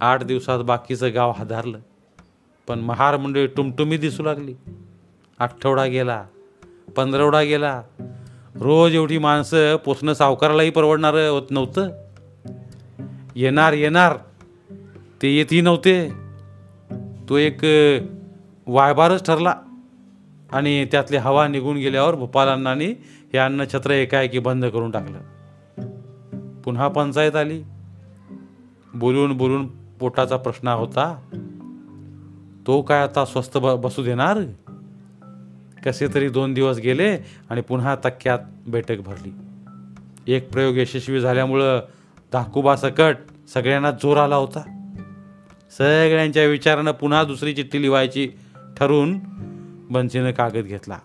आठ 0.00 0.22
दिवसात 0.22 0.58
बाकीचं 0.58 1.14
गाव 1.14 1.30
हाधारलं 1.30 1.78
पण 2.68 2.78
महार 2.78 3.16
मंडळी 3.16 3.46
टुमटुमी 3.46 3.96
दिसू 3.96 4.22
लागली. 4.22 4.54
आठवडा 5.38 5.86
गेला 5.86 6.24
पंधरवडा 6.96 7.42
गेला. 7.42 7.82
रोज 8.60 8.94
एवढी 8.94 9.18
माणसं 9.18 9.76
पोचणं 9.76 10.14
सावकारालाही 10.14 10.70
परवडणारं 10.70 11.28
होत 11.28 11.42
नव्हतं. 11.50 11.90
येणार 13.36 13.72
येणार. 13.72 14.16
ते 15.22 15.36
येतही 15.36 15.60
नव्हते. 15.60 16.12
तो 17.28 17.36
एक 17.36 17.64
वायबारच 18.66 19.26
ठरला. 19.26 19.54
आणि 20.52 20.84
त्यातली 20.84 21.16
हवा 21.16 21.48
निघून 21.48 21.76
गेल्यावर 21.76 22.14
भूपालांनानी 22.14 22.86
हे 23.32 23.38
अन्नछत्र 23.38 23.90
एकाएकी 23.90 24.38
बंद 24.38 24.66
करून 24.66 24.90
टाकलं. 24.90 25.18
पुन्हा 26.60 26.88
पंचायत 26.88 27.36
आली. 27.36 27.62
बोलून 28.94 29.32
बोलून 29.32 29.66
पोटाचा 29.98 30.36
प्रश्न 30.36 30.68
होता. 30.68 31.20
तो 32.68 32.82
काय 32.82 33.02
आता 33.02 33.24
स्वस्त 33.24 33.58
ब 33.58 33.66
बसू 33.66 34.04
देणार? 34.04 34.38
कसे 35.84 36.08
तरी 36.14 36.28
दोन 36.28 36.54
दिवस 36.54 36.76
गेले 36.76 37.16
आणि 37.50 37.60
पुन्हा 37.60 37.96
तक्क्यात 37.96 38.38
बैठक 38.66 38.96
भरली. 38.98 39.32
एक 40.34 40.52
प्रयोग 40.52 40.76
यशस्वी 40.76 41.20
झाल्यामुळं 41.20 41.80
धाकुबा 42.32 42.76
सकट 42.76 43.16
सगळ्यांना 43.54 43.90
जोर 43.90 44.16
आला 44.16 44.36
होता. 44.36 44.60
सगळ्यांच्या 45.78 46.46
विचारानं 46.46 46.90
पुन्हा 46.90 47.24
दुसरी 47.24 47.54
चिठ्ठी 47.54 47.82
लिवायची 47.82 48.28
ठरवून 48.76 49.18
बंसीनं 49.90 50.30
कागद 50.30 50.64
घेतला. 50.64 50.98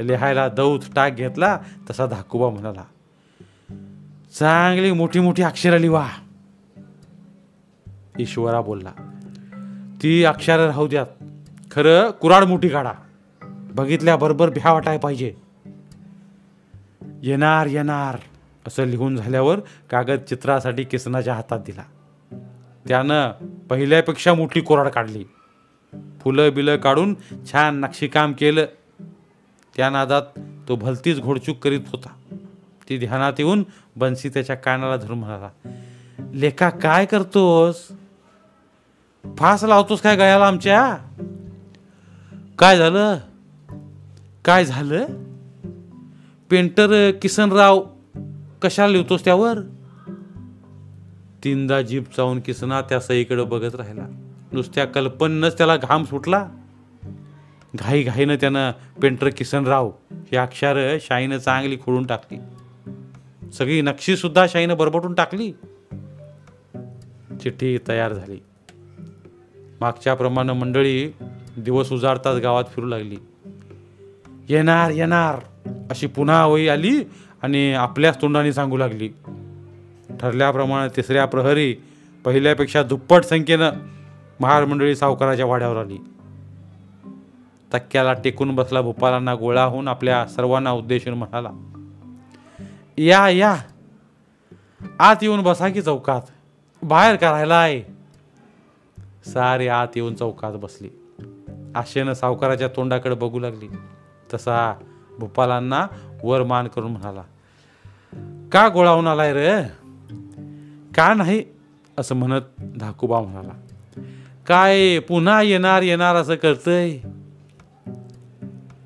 लिहायला 0.00 0.48
दौत 0.48 0.80
टाक 0.96 1.12
घेतला 1.12 1.58
तसा 1.90 2.06
धाकुबा 2.06 2.50
म्हणाला 2.50 2.84
चांगली 4.38 4.92
मोठी 4.92 5.20
मोठी 5.20 5.42
अक्षरं 5.42 5.76
लिवा. 5.76 6.08
ईश्वरा 8.18 8.60
बोलला 8.60 9.11
ती 10.02 10.24
अक्षरं 10.24 10.66
राहू 10.66 10.86
द्यात. 10.86 11.06
खरं 11.70 12.10
कुराड 12.10 12.44
मोठी 12.44 12.68
काढा. 12.68 12.92
बघितल्याबरोबर 13.48 14.50
भ्या 14.50 14.72
वाटाय 14.72 14.98
पाहिजे. 14.98 15.34
येणार 17.22 17.66
येणार 17.66 18.18
असं 18.66 18.84
लिहून 18.84 19.16
झाल्यावर 19.16 19.60
कागद 19.90 20.18
चित्रासाठी 20.28 20.84
किसनाच्या 20.84 21.34
हातात 21.34 21.60
दिला. 21.66 21.82
त्यानं 22.88 23.30
पहिल्यापेक्षा 23.70 24.34
मोठी 24.34 24.60
कोराड 24.60 24.88
काढली. 24.88 25.24
फुलं 26.20 26.50
बिलं 26.54 26.76
काढून 26.76 27.14
छान 27.52 27.80
नक्षीकाम 27.80 28.32
केलं. 28.32 28.64
त्या 29.76 29.90
नादात 29.90 30.22
तो 30.68 30.76
भलतीच 30.76 31.20
घोडचूक 31.20 31.58
करीत 31.58 31.80
होता. 31.88 32.36
ती 32.88 32.98
ध्यानात 32.98 33.32
येऊन 33.38 33.64
बन्सी 33.96 34.28
त्याच्या 34.28 34.56
कानाला 34.56 34.96
धरून 34.96 35.18
म्हणाला 35.18 35.68
लेखा 36.34 36.70
काय 36.70 37.06
करतोस? 37.06 37.88
फास 39.24 39.64
लावतोस 39.64 40.00
काय 40.00 40.16
गळ्याला 40.16 40.46
आमच्या? 40.46 40.96
काय 42.58 42.78
झालं? 42.78 43.18
काय 44.44 44.64
झालं? 44.64 45.06
पेंटर 46.50 47.10
किसनराव 47.10 47.86
कशाला 48.62 48.92
लिहितोस 48.92 49.24
त्यावर? 49.24 49.58
तीनदा 51.44 51.82
जीप 51.82 52.16
चावून 52.16 52.40
किसना 52.40 52.80
त्या 52.80 53.00
सईकडे 53.00 53.44
बघत 53.44 53.74
राहिला. 53.74 54.06
नुसत्या 54.52 54.84
कल्पनेनंच 54.84 55.58
त्याला 55.58 55.76
घाम 55.76 56.04
सुटला. 56.04 56.48
घाई 57.74 58.02
घाईनं 58.02 58.34
त्यानं 58.34 58.70
पेंटर 59.02 59.28
किसनराव 59.28 59.92
ही 60.10 60.36
अक्षर 60.36 60.96
शाईनं 61.00 61.38
चांगली 61.38 61.76
खोडून 61.76 62.06
टाकली. 62.06 62.38
सगळी 63.50 63.80
नक्षी 63.80 64.16
सुद्धा 64.16 64.46
शाईनं 64.48 64.76
बरबटून 64.76 65.14
टाकली. 65.14 65.52
चिठ्ठी 67.42 67.78
तयार 67.88 68.12
झाली. 68.12 68.38
मागच्याप्रमाणे 69.82 70.52
मंडळी 70.52 71.12
दिवस 71.56 71.92
उजाडताच 71.92 72.36
गावात 72.36 72.64
फिरू 72.64 72.86
लागली. 72.86 73.16
येणार 74.48 74.90
येणार 74.90 75.40
अशी 75.90 76.06
पुन्हा 76.06 76.46
वही 76.46 76.68
आली 76.68 77.04
आणि 77.42 77.72
आपल्याच 77.72 78.22
तोंडाने 78.22 78.52
सांगू 78.52 78.76
लागली. 78.76 79.08
ठरल्याप्रमाणे 80.20 80.96
तिसऱ्या 80.96 81.26
प्रहरी 81.26 81.76
पहिल्यापेक्षा 82.24 82.82
दुप्पट 82.82 83.24
संख्येनं 83.24 83.70
महार 84.40 84.64
मंडळी 84.64 84.96
सावकाराच्या 84.96 85.46
वाड्यावर 85.46 85.76
आली. 85.76 85.98
तक्क्याला 87.74 88.12
टेकून 88.12 88.54
बसला 88.54 88.80
भूपालांना 88.80 89.34
गोळा 89.34 89.64
होऊन 89.64 89.88
आपल्या 89.88 90.26
सर्वांना 90.26 90.70
उद्देशून 90.70 91.14
म्हणाला 91.14 91.50
या 92.98 93.28
या. 93.30 93.56
आत 94.98 95.16
येऊन 95.22 95.42
बसा 95.42 95.68
की 95.68 95.82
चौकात. 95.82 96.22
बाहेर 96.82 97.16
करायला 97.16 97.56
आहे 97.56 97.91
सारे 99.24 99.68
आत 99.68 99.88
येऊन 99.96 100.14
चौकात 100.14 100.52
बसली. 100.52 100.88
आशेनं 101.74 102.12
सावकाराच्या 102.12 102.68
तोंडाकडे 102.68 103.14
बघू 103.14 103.38
लागली. 103.38 103.68
तसा 104.34 104.74
भूपालांना 105.18 105.86
वर 106.24 106.42
मान 106.42 106.68
करून 106.68 106.92
म्हणाला 106.92 107.22
का 108.52 108.68
गोळावून 108.68 109.06
आलाय 109.06 109.32
रे? 109.32 109.62
का 110.94 111.14
नाही? 111.14 111.44
असं 111.98 112.14
म्हणत 112.14 112.40
धाकूबा 112.80 113.20
म्हणाला 113.20 113.52
काय 114.46 114.98
पुन्हा 114.98 115.42
येणार 115.42 115.82
येणार 115.82 116.16
असं 116.16 116.34
करतय 116.34 116.98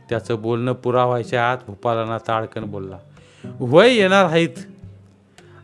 त्याचं 0.08 0.42
बोलणं 0.42 0.72
पुरावायच्या 0.72 1.50
आत 1.50 1.56
भूपालांना 1.66 2.18
ताडकन 2.18 2.64
बोलला 2.64 2.98
वय 3.60 3.94
येणार 3.94 4.24
आहेत 4.24 4.48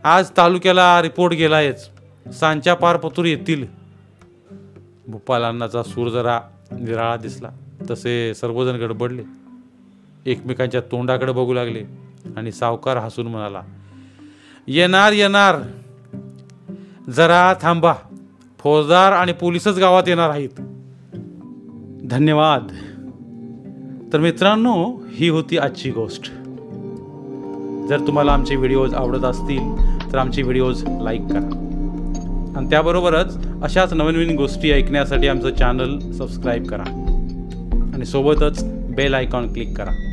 आज 0.04 0.30
तालुक्याला 0.36 1.02
रिपोर्ट 1.02 1.32
गेलायच. 1.32 1.90
सांच्या 2.26 2.74
पार 2.74 2.96
पतूर 2.96 3.24
येतील. 3.24 3.81
भूपालांनाचा 5.12 5.82
सूर 5.82 6.08
जरा 6.08 6.40
निराळा 6.72 7.16
दिसला. 7.16 7.48
तसे 7.90 8.34
सर्वजण 8.34 8.76
गडबडले. 8.76 9.22
एकमेकांच्या 10.26 10.80
तोंडाकडे 10.80 11.32
बघू 11.32 11.52
लागले 11.52 11.82
आणि 12.36 12.52
सावकार 12.52 12.96
हसून 12.96 13.26
म्हणाला 13.26 13.62
येणार 14.68 15.12
येणार. 15.12 15.56
जरा 17.10 17.54
थांबा. 17.62 17.94
फौजदार 18.58 19.12
आणि 19.12 19.32
पोलीसच 19.32 19.78
गावात 19.78 20.02
येणार 20.06 20.30
आहेत. 20.30 20.48
धन्यवाद. 22.10 22.66
तर 24.12 24.18
मित्रांनो 24.18 24.98
ही 25.10 25.28
होती 25.28 25.58
आजची 25.58 25.90
गोष्ट. 25.90 26.22
जर 27.88 28.06
तुम्हाला 28.06 28.32
आमचे 28.32 28.56
व्हिडिओज 28.56 28.94
आवडत 28.94 29.24
असतील 29.24 29.76
तर 30.12 30.18
आमचे 30.18 30.42
व्हिडिओज 30.42 30.84
लाईक 31.00 31.20
करा. 31.20 31.68
आणि 32.56 32.70
त्याबरोबरच 32.70 33.38
अशाच 33.62 33.92
नवनवीन 33.92 34.36
गोष्टी 34.36 34.70
ऐकण्यासाठी 34.70 35.28
आमचं 35.28 35.54
चॅनल 35.54 35.98
सबस्क्राईब 35.98 36.64
करा. 36.66 36.82
आणि 37.94 38.04
सोबतच 38.04 38.64
बेल 38.64 39.14
आयकॉन 39.14 39.52
क्लिक 39.52 39.76
करा. 39.78 40.11